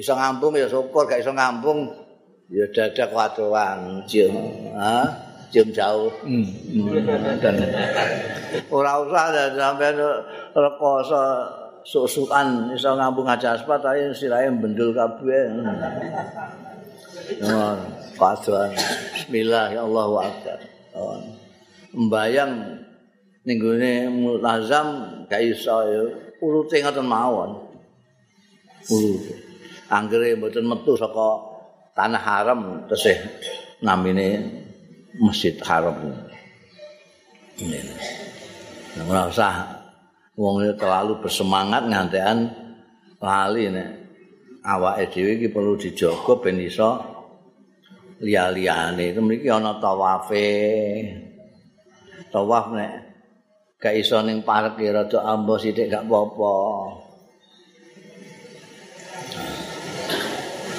iso 0.00 0.16
ngampung 0.16 0.56
ya 0.56 0.64
syukur 0.72 1.04
gak 1.04 1.20
iso 1.20 1.36
ngampung. 1.36 1.92
Ya 2.48 2.64
dadak 2.72 3.12
wadoan 3.12 4.08
cium 4.08 4.32
ha 4.72 5.04
cium 5.52 5.68
jauh. 5.76 6.08
Hmm. 6.24 6.48
ora 8.72 8.92
usah 9.04 9.52
sampean 9.52 10.00
rekoso 10.56 11.20
susukan 11.86 12.74
iso 12.74 12.98
ngambung 12.98 13.30
aja 13.30 13.54
aspat 13.54 13.86
ae 13.86 14.10
sirahe 14.10 14.50
bendul 14.50 14.90
kabeh. 14.90 15.54
Oh, 17.46 17.78
kaduan. 18.18 18.74
Bismillah 19.14 19.70
ya 19.70 19.86
Allahu 19.86 20.18
akbar. 20.18 20.58
Mbayang 21.94 22.82
ning 23.46 23.56
gone 23.62 23.92
mulazam 24.10 24.88
gak 25.30 25.46
iso 25.46 25.86
ya 25.86 26.02
urute 26.42 26.82
ngoten 26.82 27.06
mawon. 27.06 27.50
Urute. 28.90 29.34
Anggere 29.86 30.34
mboten 30.34 30.66
metu 30.66 30.98
saka 30.98 31.38
tanah 31.94 32.18
haram 32.18 32.82
tesih 32.90 33.14
namine 33.78 34.42
Masjid 35.22 35.54
Haram. 35.62 35.96
Ini. 37.56 37.80
Nah, 39.00 39.32
usah 39.32 39.75
wong 40.36 40.76
terlalu 40.76 41.18
bersemangat 41.24 41.88
ngantekan 41.88 42.52
lali 43.24 43.72
nek 43.72 43.88
awake 44.62 45.08
dhewe 45.08 45.30
iki 45.40 45.48
perlu 45.48 45.74
dijaga 45.80 46.32
ben 46.44 46.60
iso 46.60 47.16
liya-liyane. 48.20 49.16
Mriki 49.16 49.48
ana 49.48 49.80
tawafe. 49.80 50.48
Tawaf 52.32 52.66
nek 52.76 52.92
gak 53.80 53.96
iso 53.96 54.20
ning 54.20 54.44
parek 54.44 54.76
ya 54.80 54.90
rada 55.00 55.18
ambo 55.24 55.56
sithik 55.56 55.88
gak 55.88 56.04
apa-apa. 56.04 56.54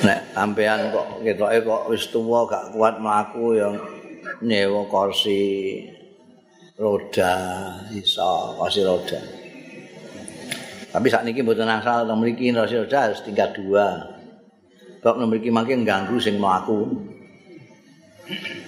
Nek 0.05 0.19
sampean 0.37 0.93
kok 0.93 1.07
ketoke 1.25 1.57
kok 1.65 1.83
wis 1.89 2.05
tuwa 2.13 2.45
gak 2.45 2.69
kuat 2.77 3.01
mlaku 3.01 3.57
ya 3.57 3.69
nyewa 4.45 4.85
kursi 4.85 5.81
roda 6.77 7.33
iso 7.95 8.53
kursi 8.59 8.81
roda. 8.85 9.36
Tapi 10.97 11.13
saat 11.13 11.29
ini 11.29 11.45
mboten 11.45 11.69
asal 11.69 12.09
nang 12.09 12.17
mriki 12.17 12.49
Rasulullah 12.49 13.05
harus 13.05 13.21
tingkat 13.21 13.53
dua. 13.53 14.01
Kok 15.05 15.21
nang 15.21 15.29
mriki 15.29 15.53
mangke 15.53 15.77
ganggu 15.85 16.17
sing 16.17 16.41
mlaku. 16.41 16.89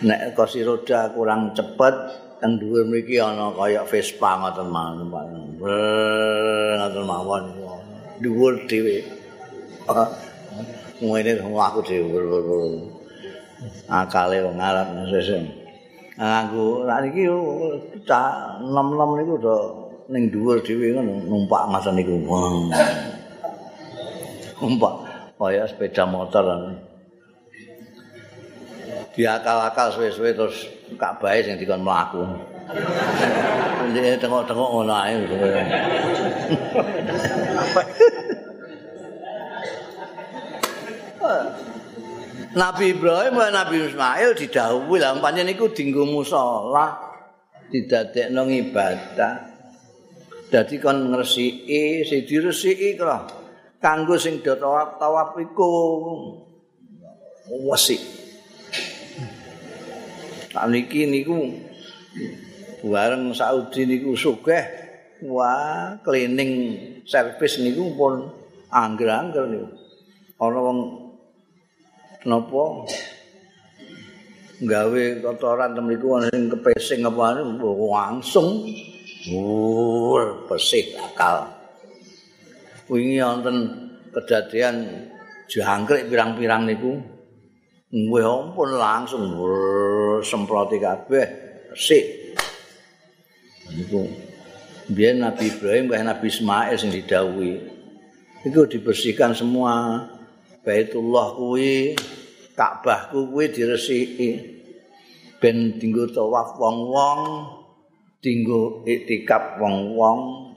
Nek 0.06 0.38
kursi 0.38 0.62
roda 0.62 1.10
kurang 1.10 1.58
cepet 1.58 1.96
teng 2.38 2.62
dhuwur 2.62 2.86
mriki 2.86 3.18
ana 3.18 3.50
kaya 3.58 3.82
Vespa 3.82 4.46
ngoten 4.46 4.70
mawon. 4.70 5.58
Ngoten 6.78 7.04
mawon. 7.10 7.44
Dhuwur 8.22 8.62
dhewe. 8.70 9.10
Ngene 11.02 11.42
aku 11.42 11.80
dhewe. 11.82 12.14
Akale 13.90 14.46
wong 14.46 14.62
Arab 14.62 15.02
sesuk. 15.10 15.50
Nganggo 16.14 16.86
nek 16.86 17.10
iki 17.10 17.26
cah 18.06 18.62
nom-nom 18.62 19.18
niku 19.18 19.34
udah 19.42 19.89
ning 20.10 20.34
dhuwur 20.34 20.58
dhewe 20.66 20.90
ngono 20.98 21.22
numpak 21.30 21.70
ngoten 21.70 21.94
niku. 21.94 22.18
Numpak 24.58 24.94
kaya 25.38 25.70
sepeda 25.70 26.04
motor. 26.10 26.74
Diakal-akal 29.14 29.94
suwe-suwe 29.94 30.34
terus 30.34 30.66
kabahe 30.98 31.46
sing 31.46 31.62
dikon 31.62 31.86
mlaku. 31.86 32.26
Ndek 33.94 34.18
tengok-tengok 34.22 34.70
ngono 34.74 34.94
ae. 34.98 35.14
Nabi 42.50 42.98
Ibrahim 42.98 43.38
lan 43.38 43.54
Nabi 43.54 43.86
Ismail 43.86 44.34
didhawuhi 44.34 44.98
lah 44.98 45.14
pancen 45.22 45.46
niku 45.46 45.70
dinggo 45.70 46.02
musala 46.10 46.98
didadekno 47.70 48.50
ibadah. 48.50 49.49
Dadi 50.50 50.82
kon 50.82 51.14
ngresiki, 51.14 52.02
sing 52.02 52.26
diresiki 52.26 52.98
kok 52.98 53.30
kanggo 53.78 54.18
sing 54.18 54.42
do 54.42 54.58
tawaf 54.58 54.98
tawaf 54.98 55.38
iku 55.38 55.70
wesi. 57.70 58.02
Niki 60.58 61.06
niku 61.06 61.38
bareng 62.82 63.30
Saudi 63.38 63.86
niku 63.86 64.18
sugih. 64.18 64.66
Wah, 65.30 66.02
cleaning 66.02 66.52
service 67.06 67.62
niku 67.62 67.94
pun 67.94 68.34
angger-angger 68.74 69.46
niku. 69.46 69.70
Ana 70.42 70.60
wong 70.66 70.80
napa 72.26 72.90
gawe 74.66 75.04
kotoran 75.22 75.78
temriku 75.78 76.18
ana 76.18 76.34
sing 76.34 76.50
kepesing 76.50 77.06
apa 77.06 77.38
langsung 77.38 78.66
Wur, 79.28 79.99
bersih 80.50 80.98
akal. 80.98 81.46
Wingi 82.90 83.22
wonten 83.22 83.58
kedadian 84.10 85.06
jangkrik 85.46 86.10
pirang-pirang 86.10 86.66
niku. 86.66 86.98
Nggih 87.94 88.26
ampun 88.26 88.70
langsung 88.74 89.30
semproti 90.26 90.82
kabeh 90.82 91.26
bersih. 91.70 92.34
Niku 93.78 94.10
biyen 94.90 95.22
Nabi 95.22 95.54
Ibrahim 95.54 95.86
kaya 95.94 96.02
Nabi 96.02 96.34
Ismail 96.34 96.74
sing 96.82 96.90
didhawuhi. 96.90 97.54
Iku 98.50 98.66
dibersihkan 98.66 99.38
semua. 99.38 100.06
Baitullah 100.60 101.34
kuwi, 101.38 101.96
Ka'bah 102.58 103.14
kuwi 103.14 103.54
diresiki. 103.54 104.60
Ben 105.40 105.78
dinggo 105.80 106.10
tawaf 106.10 106.58
wong-wong. 106.60 107.22
Dinggo 108.20 108.84
iktikaf 108.84 109.60
wong-wong, 109.60 110.52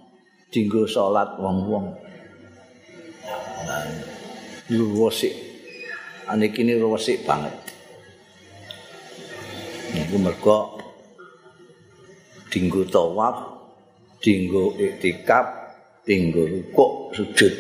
dinggo 0.51 0.83
salat 0.87 1.39
wong-wong. 1.39 1.95
Luwesik. 4.75 5.35
Ane 6.27 6.51
kini 6.51 6.79
luwesik 6.79 7.23
banget. 7.27 7.55
Niku 9.93 10.17
mergo 10.19 10.79
dinggo 12.51 12.83
tawaf, 12.89 13.37
dinggo 14.19 14.75
iktikaf, 14.79 15.47
dinggo 16.07 16.43
rukuk 16.47 17.15
sujud. 17.15 17.55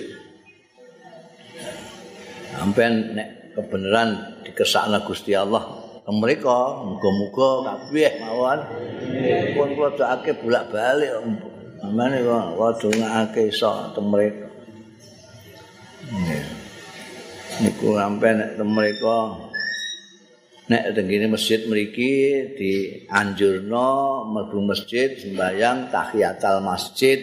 Sampeyan 2.52 3.18
nek 3.18 3.28
kebenaran 3.58 4.40
dikesakna 4.46 5.02
Gusti 5.02 5.34
Allah 5.34 5.81
teng 6.02 6.18
muga-muga 6.18 7.50
kabeh 7.62 8.12
mawon. 8.18 8.58
Pun 9.54 9.68
kula 9.78 9.90
doake 9.94 10.30
bolak-balik 10.42 11.12
amane 11.82 12.22
kok 12.22 12.46
wadungake 12.58 13.50
iso 13.50 13.90
teng 13.90 14.06
mriku 14.06 14.46
niku 17.62 17.88
sampe 17.98 18.28
nek 18.30 18.50
teng 18.54 18.70
mriku 18.70 19.18
nek 20.70 20.94
tengene 20.94 21.26
masjid 21.26 21.60
mriki 21.66 22.12
dianjurno 22.54 23.90
mlebu 24.30 24.58
masjid 24.62 25.18
sembayang 25.18 25.90
tahiyatul 25.90 26.62
masjid. 26.62 27.18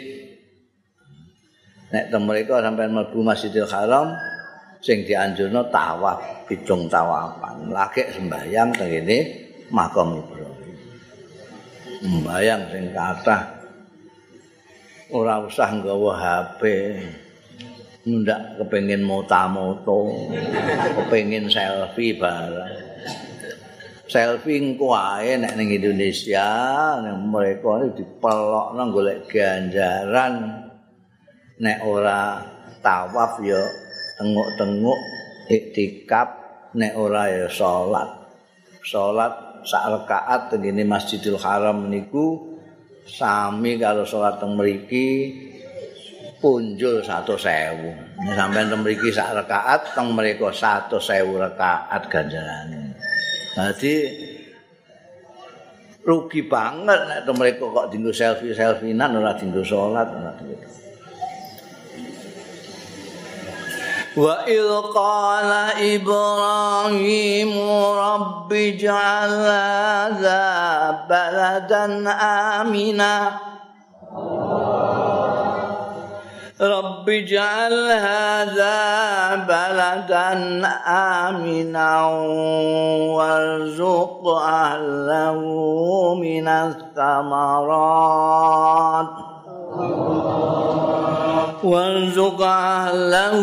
Nek 1.89 2.11
teng 2.11 2.27
mriku 2.27 2.59
sampeyan 2.59 2.93
mlebu 2.93 3.19
Masjidil 3.23 3.67
Haram 3.71 4.13
sing 4.79 5.03
dianjurno 5.03 5.67
tawaf 5.67 6.47
pitung 6.47 6.87
tawafan 6.87 7.67
lagi 7.67 8.07
sembayang 8.15 8.69
tengene 8.79 9.17
makam 9.69 10.23
Ibrahim. 10.23 10.75
Sembayang 11.99 12.61
sing 12.71 12.85
kathah. 12.95 13.43
Ora 15.09 15.41
usah 15.41 15.73
nggawa 15.73 16.11
HP 16.15 16.61
ndak 18.07 18.61
kepengin 18.61 19.03
moto-moto 19.03 20.31
kepengin 20.95 21.51
selfie 21.51 22.15
bareng. 22.15 22.87
Selfie 24.09 24.57
engko 24.57 24.95
ae 24.95 25.37
nek 25.37 25.59
ning 25.59 25.75
Indonesia 25.75 26.47
nek 27.03 27.15
mereka 27.19 27.83
dipelokno 27.93 28.83
golek 28.95 29.27
ganjaran. 29.27 30.65
Nek 31.59 31.83
ora 31.83 32.39
tawaf 32.79 33.43
ya 33.43 33.59
tenguk-tenguk 34.19 34.99
iktikaf 35.47 36.29
nek 36.75 36.93
ora 36.99 37.31
ya 37.31 37.47
salat 37.49 38.09
salat 38.85 39.63
sak 39.65 39.83
rakaat 39.87 40.53
tengene 40.53 40.83
Masjidil 40.85 41.39
Haram 41.39 41.87
niku 41.87 42.57
sami 43.07 43.79
karo 43.79 44.03
salat 44.03 44.37
teng 44.37 44.59
mriki 44.59 45.33
punjul 46.43 47.01
100.000 47.01 48.21
nek 48.27 48.35
sampean 48.35 48.67
teng 48.69 48.83
mriki 48.83 49.09
sak 49.09 49.33
rakaat 49.33 49.95
teng 49.95 50.13
mriko 50.13 50.51
100.000 50.51 50.99
rakaat 51.39 52.01
ganjarane 52.11 52.93
Jadi 53.49 53.95
rugi 56.05 56.41
banget 56.47 56.99
nek 57.05 57.27
mereka 57.35 57.67
kok 57.67 57.91
dinggo 57.91 58.15
selfie-selfinan 58.15 59.19
ora 59.19 59.35
dinggo 59.35 59.61
salat 59.65 60.07
ora 60.07 60.31
dinggo. 60.39 60.78
وإذ 64.17 64.69
قال 64.95 65.51
إبراهيم 65.95 67.53
رب 67.97 68.53
اجعل 68.53 69.29
هذا 69.29 70.91
بلدا 71.09 72.09
آمنا 72.61 73.31
رب 76.61 77.09
اجعل 77.09 77.91
هذا 77.91 78.75
بلدا 79.35 80.31
آمنا 80.87 82.05
وارزق 83.15 84.27
أهله 84.27 85.39
من 86.15 86.47
الثمرات 86.47 87.69
وارزق 91.64 92.42
أهله 92.42 93.40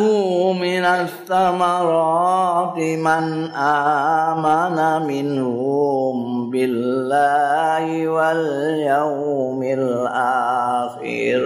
من 0.53 0.85
الثمرات 0.85 2.77
من 2.77 3.51
آمن 3.55 5.07
منهم 5.07 6.49
بالله 6.51 8.07
واليوم 8.07 9.63
الآخر 9.63 11.41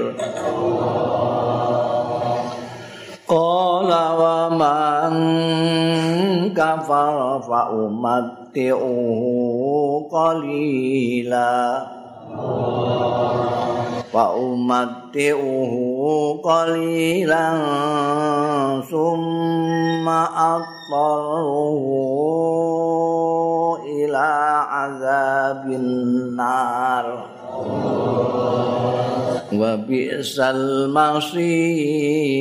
قال 3.28 3.90
ومن 4.20 5.14
كفر 6.54 7.42
فأمتعه 7.42 9.22
قليلا 10.12 11.86
wa 14.11 14.35
ummati 14.35 15.31
uhu 15.31 16.43
qalilan 16.43 17.63
summa 18.83 20.27
aqallu 20.59 21.79
ila 23.87 24.31
azabin 24.91 26.35
nar. 26.35 27.07
Wa 29.51 29.79
bi'sal 29.83 30.91
masir. 30.91 32.41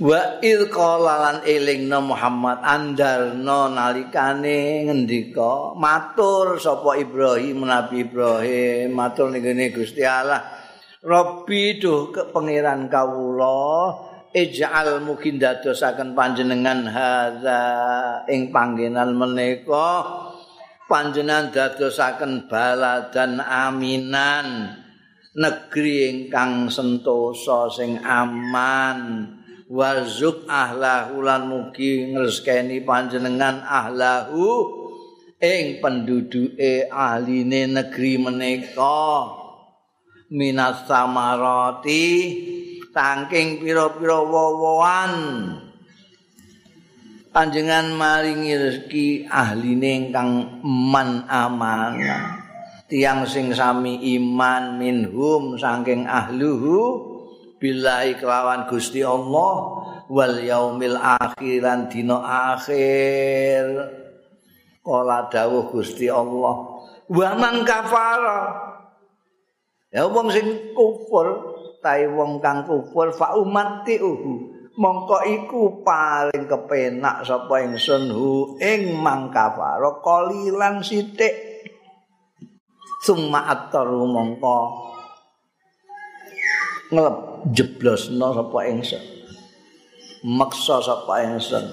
Wa 0.00 0.40
id 0.40 0.72
qala 0.72 1.14
lan 1.20 1.36
elingna 1.44 2.00
Muhammad 2.00 2.64
andarno 2.64 3.68
nalikane 3.68 4.88
ngendika 4.88 5.76
matur 5.76 6.56
sapa 6.56 6.96
Ibrahim 6.96 7.68
Nabi 7.68 8.08
Ibrahim. 8.08 8.96
Matur 8.96 9.28
ning 9.28 9.44
Gusti 9.76 10.00
Allah. 10.00 10.40
Rabbi 11.04 11.80
duh 11.80 12.12
pangeran 12.32 12.88
kawula 12.88 13.92
ij'al 14.32 15.04
mungkin 15.04 15.36
dadosaken 15.36 16.16
panjenengan 16.16 16.88
hadza 16.88 17.62
ing 18.32 18.48
panggenan 18.48 19.12
menika. 19.12 20.00
Panjenengan 20.88 21.54
dadosaken 21.54 22.50
baladan 22.50 23.38
aminan 23.38 24.74
negeri 25.38 26.10
ingkang 26.10 26.66
sentosa 26.66 27.70
sing 27.70 28.02
aman 28.02 29.39
wazuk 29.70 30.50
ahlahu 30.50 31.22
lan 31.22 31.46
mugi 31.46 32.10
ngreskeni 32.10 32.82
panjenengan 32.82 33.62
ahlahu 33.62 34.66
ing 35.38 35.78
penduduke 35.78 36.90
ahline 36.90 37.70
negeri 37.70 38.18
menika. 38.18 39.38
Minas 40.30 40.86
samarati 40.86 42.06
tangking 42.94 43.58
pira-pira 43.58 44.22
wowoan 44.22 45.14
panjenengan 47.34 47.90
maringi 47.98 48.54
rezeki 48.54 49.26
ahline 49.26 50.06
ingkang 50.06 50.62
man 50.62 51.26
amanah 51.26 52.46
tiang 52.86 53.26
sing 53.26 53.50
sami 53.50 53.98
iman 54.18 54.78
minhum 54.78 55.58
saking 55.58 56.06
ahluhu 56.06 57.09
billahi 57.60 58.16
kelawan 58.16 58.64
Gusti 58.64 59.04
Allah 59.04 59.84
wal 60.08 60.40
yaumil 60.40 60.96
akhiran 60.96 61.92
dina 61.92 62.18
akhir. 62.56 63.68
Kala 64.80 65.28
dawuh 65.28 65.68
Gusti 65.68 66.08
Allah 66.08 66.54
wa 67.06 67.30
man 67.36 67.62
kafara. 67.68 68.40
Ya 69.92 70.08
wong 70.08 70.32
sing 70.32 70.72
kufur 70.72 71.60
tai 71.84 72.08
wong 72.08 72.40
kang 72.40 72.64
kufur 72.64 73.12
fa 73.12 73.36
umati 73.36 74.00
mongko 74.80 75.18
iku 75.28 75.84
paling 75.84 76.48
kepenak 76.48 77.26
sapa 77.28 77.60
ingsun 77.66 78.08
hu 78.08 78.56
ing 78.56 78.96
mangkafaro 78.96 80.00
kalilan 80.00 80.80
sithik. 80.80 81.36
Summa 83.04 83.48
attaru 83.52 84.08
mongko 84.08 84.58
ngelep 86.90 87.16
jeblosno 87.54 88.28
sapa 88.34 88.58
ingsun. 88.68 89.02
Maksa 90.26 90.82
sapa 90.84 91.14
ingsun. 91.24 91.64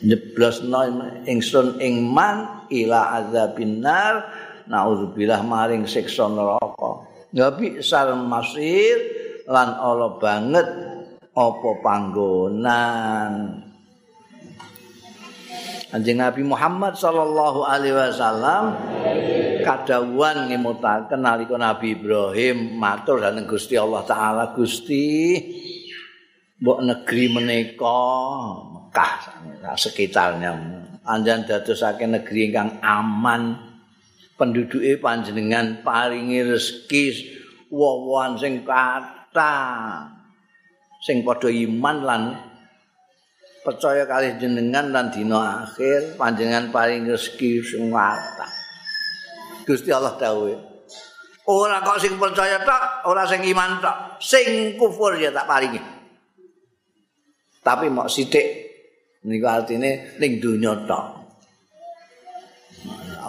Jeblosno 0.00 0.80
ingsun 1.28 1.76
ing 1.82 2.08
man 2.08 2.66
ila 2.72 3.20
azabin 3.20 3.84
nar. 3.84 4.26
Naudzubillah 4.70 5.42
maring 5.42 5.84
siksa 5.84 6.30
neraka. 6.30 7.04
Ngabi 7.34 7.82
sal 7.82 8.14
masir 8.14 8.98
lan 9.50 9.74
ala 9.74 10.18
banget 10.18 10.66
apa 11.34 11.70
panggonan 11.82 13.69
Anjing 15.90 16.22
Nabi 16.22 16.46
Muhammad 16.46 16.94
sallallahu 16.94 17.66
alaihi 17.66 17.98
wasallam 17.98 18.78
kadawuhan 19.66 20.46
ngemutaken 20.46 21.18
nalika 21.18 21.58
Nabi 21.58 21.98
Ibrahim 21.98 22.78
matur 22.78 23.18
dhateng 23.18 23.50
Gusti 23.50 23.74
Allah 23.74 24.06
taala. 24.06 24.54
Gusti 24.54 25.34
mbok 26.62 26.78
negeri 26.86 27.24
menika 27.34 28.02
Mekah 28.70 29.14
sekitarnya. 29.74 30.54
Anjan 31.02 31.42
dadosake 31.42 32.06
negeri 32.06 32.54
ingkang 32.54 32.78
aman 32.86 33.58
penduduke 34.38 34.94
panjenengan 35.02 35.82
paringi 35.82 36.54
rezeki 36.54 37.04
wowoan 37.66 38.38
sing 38.38 38.62
kathah 38.62 40.06
sing 41.02 41.26
padha 41.26 41.50
iman 41.50 41.96
lan 41.98 42.22
percaya 43.70 44.02
kali 44.02 44.34
jenengan 44.42 44.90
lan 44.90 45.14
dina 45.14 45.62
akhir 45.62 46.18
panjenengan 46.18 46.74
paling 46.74 47.06
rezeki 47.06 47.62
sing 47.62 47.94
Gusti 49.62 49.94
Allah 49.94 50.18
dawuh 50.18 50.58
ora 51.46 51.78
kok 51.86 52.02
sing 52.02 52.18
percaya 52.18 52.58
tok 52.66 53.06
ora 53.06 53.22
sing 53.30 53.46
iman 53.46 53.78
tok 53.78 53.96
sing 54.18 54.74
kufur 54.74 55.14
ya 55.14 55.30
tak 55.30 55.46
paringi 55.46 55.78
tapi 57.62 57.86
mok 57.86 58.10
sithik 58.10 58.70
Niku 59.20 59.44
artine 59.44 60.16
ning 60.16 60.40
donya 60.40 60.72
tok. 60.88 61.20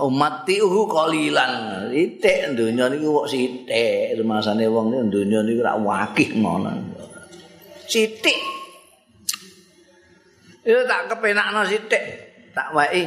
Umat 0.07 0.47
tiuhu 0.47 0.87
kolilan. 0.87 1.51
Sithik 1.91 2.55
donya 2.55 2.87
niku 2.87 3.23
kok 3.23 3.27
sithik. 3.27 4.15
Rumasane 4.15 4.71
wong 4.71 4.87
niku 4.95 5.19
donya 5.19 5.43
niku 5.43 5.59
ora 5.67 5.75
wakih 5.75 6.39
ngono. 6.39 6.71
Sithik. 7.91 8.39
Itu 10.61 10.81
tak 10.85 11.09
kepenakno 11.09 11.65
sithik. 11.65 12.03
Tak 12.53 12.75
wae. 12.75 13.03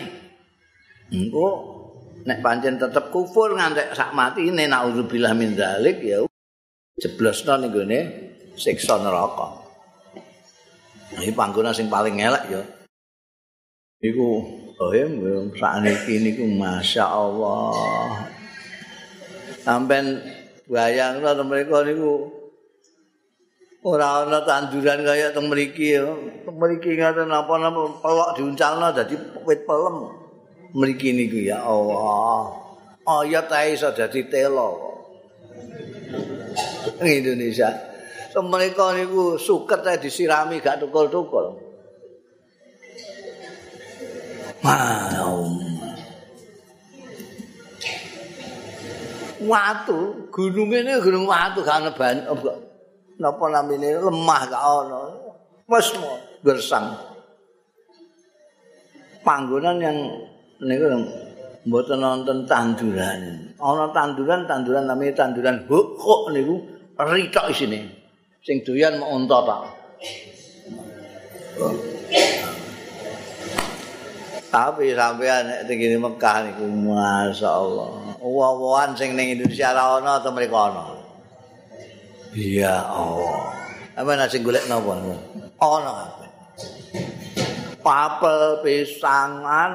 Engko 1.15 1.49
nek 2.25 2.41
pancen 2.41 2.81
tetep 2.81 3.13
kufur 3.13 3.53
ngantek 3.55 3.93
sak 3.93 4.17
matine 4.17 4.65
naudzubillah 4.65 5.37
min 5.37 5.53
dzalik 5.53 6.01
ya 6.01 6.25
jeblosno 6.97 7.61
ning 7.61 7.71
gone 7.71 8.01
siksa 8.57 8.99
neraka. 8.99 9.61
Iki 11.15 11.37
panggonan 11.37 11.77
sing 11.77 11.87
paling 11.87 12.19
elek 12.19 12.45
ya. 12.51 12.63
Iku 14.03 14.27
Bohem 14.75 15.23
sakniki 15.55 16.19
niku 16.19 16.45
masyaallah. 16.51 18.27
Sampeyan 19.63 20.19
bayangno 20.67 21.31
mereka 21.47 21.87
niku 21.87 22.27
ora 23.85 24.25
ana 24.25 24.41
tanduran 24.49 25.05
kaya 25.05 25.29
teng 25.37 25.53
mriki 25.53 26.01
ya. 26.01 26.09
Teng 26.49 26.57
mriki 26.57 26.97
ngaten 26.97 27.29
napa-napa 27.29 28.01
pelok 28.01 28.31
diuncalno 28.41 28.89
dadi 28.97 29.15
wit 29.45 29.69
pelem. 29.69 30.09
Mriki 30.73 31.13
niku 31.13 31.45
ya 31.45 31.61
Allah. 31.61 32.65
Ayat 33.05 33.53
ae 33.53 33.77
iso 33.77 33.93
dadi 33.93 34.25
telo. 34.33 34.97
Indonesia. 37.05 37.93
mereka 38.35 38.97
niku 38.97 39.39
suket 39.39 39.85
ae 39.85 40.01
disirami 40.01 40.59
gak 40.59 40.81
tukul-tukul. 40.83 41.61
Maum. 44.65 45.61
Watu, 49.45 50.33
gunung 50.33 50.73
ini 50.73 50.97
gunung 51.05 51.29
watu 51.29 51.61
gak 51.61 51.85
ana 51.85 51.93
ban 51.93 52.25
napa 53.21 53.45
namine 53.51 53.99
lemah 53.99 54.43
gak 54.49 54.63
ana. 54.63 55.01
Wes 55.69 55.89
gersang. 56.45 56.93
Panggonan 59.25 59.81
yang 59.81 59.97
niku 60.61 60.85
mboten 61.65 61.99
nonton 62.05 62.45
tanduran. 62.45 63.53
Ana 63.57 63.89
tanduran, 63.93 64.45
tanduran 64.45 64.85
namanya 64.85 65.25
tanduran 65.25 65.65
hukuk 65.65 66.29
niku 66.33 66.61
ritok 67.01 67.49
isine. 67.51 68.05
sing 68.45 68.61
doyan 68.61 69.01
mau 69.01 69.17
unta 69.17 69.41
ta. 69.41 69.59
Tapi 74.55 74.95
sampean 74.95 75.43
nek 75.51 75.61
tengene 75.67 75.99
Mekah 75.99 76.37
niku 76.47 76.65
masyaallah. 76.69 78.21
Wawan 78.23 78.95
sing 78.95 79.17
ning 79.19 79.35
Indonesia 79.35 79.73
ora 79.75 79.99
ana 79.99 80.23
ta 80.23 80.31
mriko 80.31 80.55
ana. 80.61 81.04
Iya 82.35 82.75
Allah. 82.83 83.55
Apa 83.95 84.11
nek 84.19 84.27
sing 84.27 84.43
golek 84.43 84.67
napa? 84.67 84.99
Ana 85.63 85.91
kabeh. 86.03 86.31
Papel 87.79 88.41
pisangan 88.67 89.71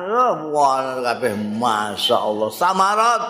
wah 0.51 0.99
kabeh 0.99 1.33
masyaallah. 1.55 2.51
Samarat. 2.51 3.23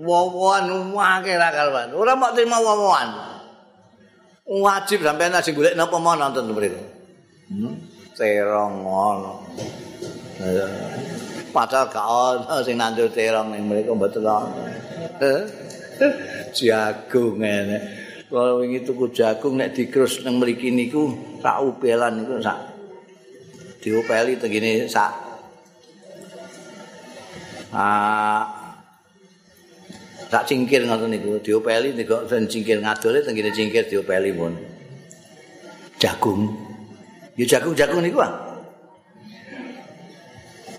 Wawan 0.00 0.96
wae 0.96 1.32
ra 1.36 1.48
kalwan. 1.52 1.92
Ora 1.92 2.16
mau 2.16 2.32
terima 2.32 2.56
wawan. 2.60 3.36
wajib 4.46 5.02
sampeyan 5.02 5.36
sing 5.42 5.52
golek 5.58 5.76
napa 5.76 5.98
mau 6.00 6.16
nonton 6.16 6.54
mriki. 6.54 6.80
Hmm? 7.52 7.74
Terong 8.16 8.80
ngono. 8.80 9.44
Padahal 11.52 11.88
gak 11.88 12.06
ono 12.06 12.56
sing 12.64 12.80
nandur 12.80 13.12
terong 13.12 13.52
ning 13.52 13.68
mriki 13.68 13.92
mboten 13.92 14.24
ono. 14.24 14.48
Jagung 16.56 17.40
ngene. 17.40 17.78
Kalau 18.26 18.58
wingi 18.58 18.82
tuku 18.82 19.14
jagung 19.14 19.54
nek 19.54 19.70
dikrus 19.70 20.26
nang 20.26 20.42
mriki 20.42 20.74
niku 20.74 21.14
sak 21.38 21.62
upelan 21.62 22.20
niku 22.20 22.42
sak. 22.42 22.58
Diupeli 23.80 24.34
tegene 24.34 24.90
sak. 24.90 25.12
Ah. 27.70 28.44
Tak 30.26 30.42
cingkir 30.42 30.82
ngoten 30.82 31.14
niku 31.14 31.38
diopeli 31.38 31.94
niku 31.94 32.26
cingkir 32.26 32.82
ngadole 32.82 33.22
tengene 33.22 33.54
cingkir 33.54 33.86
diopeli 33.86 34.34
pun. 34.34 34.58
Jagung. 36.02 36.50
Ya 37.38 37.46
jagung-jagung 37.46 38.02
niku 38.02 38.26
ah. 38.26 38.32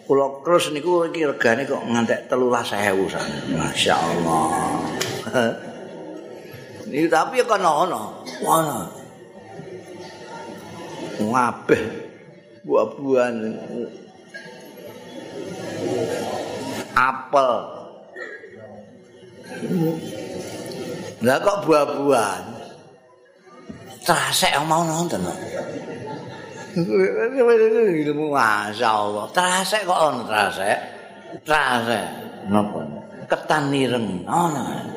Kula 0.03 0.43
terus 0.43 0.71
niku 0.75 1.07
iki 1.07 1.23
regane 1.23 1.63
kok 1.63 1.79
ngantek 1.79 2.27
13.000 2.27 3.11
sak. 3.11 3.23
Masyaallah 3.55 5.06
Ini 6.87 7.07
tapi 7.11 7.43
kan 7.43 7.59
ono 7.59 8.23
ono 8.47 8.79
ngabeh 11.17 11.83
buah-buahan 12.63 13.35
apel 16.95 17.51
Lah 21.17 21.41
kok 21.41 21.65
buah-buahan? 21.65 22.45
Trasek 24.05 24.53
mau 24.69 24.85
nonton. 24.85 25.25
Ilmu 26.77 28.25
masyaallah. 28.29 29.25
Trasek 29.33 29.81
kok 29.89 29.97
ono 29.97 30.21
trasek? 30.29 30.77
Trasek. 31.41 32.07
Napa? 32.53 32.85
Ketan 33.25 33.73
nireng 33.73 34.23
ono. 34.29 34.96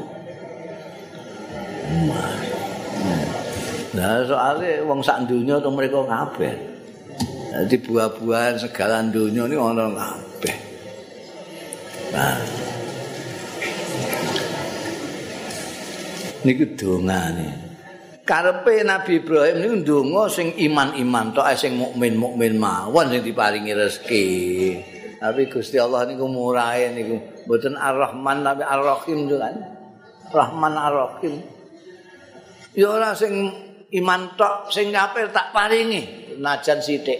Nah, 3.90 4.22
soalnya 4.22 4.86
wong 4.86 5.02
sak 5.02 5.26
dunia 5.26 5.58
tuh 5.58 5.74
mereka 5.74 6.00
kabeh. 6.06 6.54
Jadi 7.50 7.76
buah-buahan 7.82 8.54
segala 8.62 9.02
dunia 9.02 9.50
ini 9.50 9.58
ono 9.58 9.90
kabeh. 9.90 10.56
Nah, 12.14 12.38
niku 16.46 16.64
dongane. 16.78 17.48
Karepe 18.22 18.86
Nabi 18.86 19.18
Ibrahim 19.18 19.56
niku 19.58 19.74
ndonga 19.82 20.30
sing 20.30 20.54
iman-iman 20.54 21.34
tok 21.34 21.50
sing 21.58 21.74
mukmin-mukmin 21.74 22.54
mawon 22.54 23.10
sing 23.10 23.26
diparingi 23.26 23.74
rezeki. 23.74 24.26
Tapi 25.18 25.50
Gusti 25.50 25.82
Allah 25.82 26.06
niku 26.06 26.30
murahe 26.30 26.94
niku 26.94 27.18
mboten 27.50 27.74
Ar-Rahman 27.74 28.46
tapi 28.46 28.62
Ar-Rahim 28.62 29.26
kan. 29.34 29.79
Rahman 30.30 30.74
Ar-Rahim. 30.78 31.34
Ya 32.78 32.86
ora 32.86 33.10
sing 33.18 33.50
iman 33.90 34.38
tok 34.38 34.70
sing 34.70 34.94
kafir 34.94 35.28
tak 35.34 35.50
paringi 35.50 36.34
najan 36.38 36.78
sithik. 36.78 37.18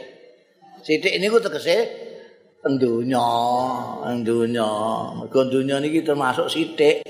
Sithik 0.80 1.18
niku 1.18 1.42
tegese 1.42 1.90
donya, 2.62 3.28
donya. 4.22 4.70
Mergo 5.18 5.40
donya 5.50 5.82
niki 5.82 6.06
termasuk 6.06 6.46
sithik. 6.46 7.02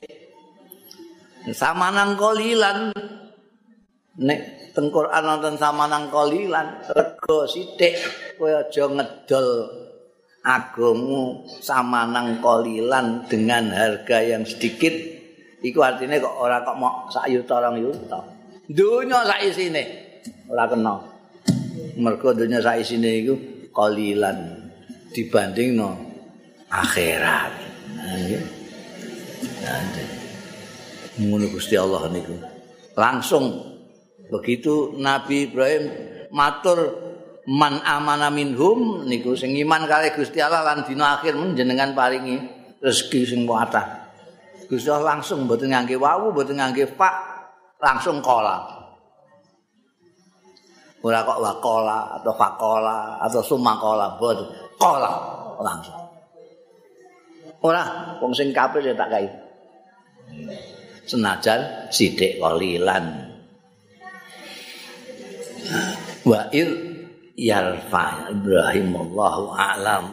samanang 1.49 2.21
kolilan 2.21 2.93
nek 4.21 4.41
teng 4.77 4.93
Quran 4.93 5.25
wonten 5.25 5.57
samanang 5.57 6.13
kolilan 6.13 6.85
rego 6.93 7.49
sithik 7.49 7.97
kowe 8.37 8.53
aja 8.53 8.85
ngedol 8.85 9.49
agungmu 10.45 11.49
samanang 11.65 12.45
kolilan 12.45 13.25
dengan 13.25 13.73
harga 13.73 14.21
yang 14.21 14.45
sedikit 14.45 15.20
iku 15.65 15.81
artinya 15.85 16.17
kok 16.21 16.35
ora 16.41 16.65
kok 16.65 16.77
mau 16.77 17.09
sak 17.09 17.29
yuta 17.29 17.61
orang 17.61 17.81
yuta. 17.81 18.21
Dunya 18.71 19.19
sak 19.25 19.41
isine 19.45 19.83
ora 20.49 20.65
kena. 20.69 20.95
Mergo 22.01 22.33
dunya 22.33 22.61
sak 22.61 22.81
isine 22.81 23.11
iku 23.25 23.35
kolilan 23.71 24.69
dibanding 25.11 25.79
no 25.79 25.91
akhirat 26.71 27.53
ngono 31.21 31.47
Gusti 31.53 31.77
Allah 31.77 32.09
niku. 32.09 32.33
Langsung 32.97 33.45
begitu 34.31 34.97
Nabi 34.97 35.51
Ibrahim 35.51 35.85
matur 36.33 36.79
man 37.51 37.83
amana 37.83 38.31
minhum 38.31 39.05
niku 39.05 39.37
sing 39.37 39.53
iman 39.59 39.85
kali 39.85 40.15
Gusti 40.17 40.41
Allah 40.41 40.65
lan 40.65 40.87
dina 40.87 41.19
akhir 41.19 41.37
menjenengan 41.37 41.93
paringi 41.93 42.41
rezeki 42.81 43.21
sing 43.27 43.41
kuatah. 43.45 44.00
Gusti 44.71 44.87
Allah 44.87 45.18
langsung 45.18 45.51
mboten 45.51 45.75
ngangge 45.75 45.99
wawu, 45.99 46.31
mboten 46.31 46.62
ngangge 46.62 46.87
pak, 46.95 47.14
langsung 47.83 48.23
kola. 48.23 48.79
Ora 51.03 51.27
kok 51.27 51.41
wakola 51.43 52.21
atau 52.21 52.33
fakola 52.39 53.18
atau 53.18 53.43
sumakola, 53.43 54.14
boten. 54.21 54.47
Kola 54.79 55.11
langsung. 55.59 55.99
Ora 57.66 58.14
wong 58.23 58.31
sing 58.31 58.55
kafir 58.55 58.85
ya 58.85 58.95
tak 58.95 59.11
kae. 59.11 59.29
senajan 61.11 61.91
sithik 61.91 62.39
kalilan 62.39 63.35
wa 66.23 66.41
il 66.55 66.71
yarfa 67.35 68.31
Ibrahim 68.31 68.95
wallahu 68.95 69.51
a'lam 69.51 70.05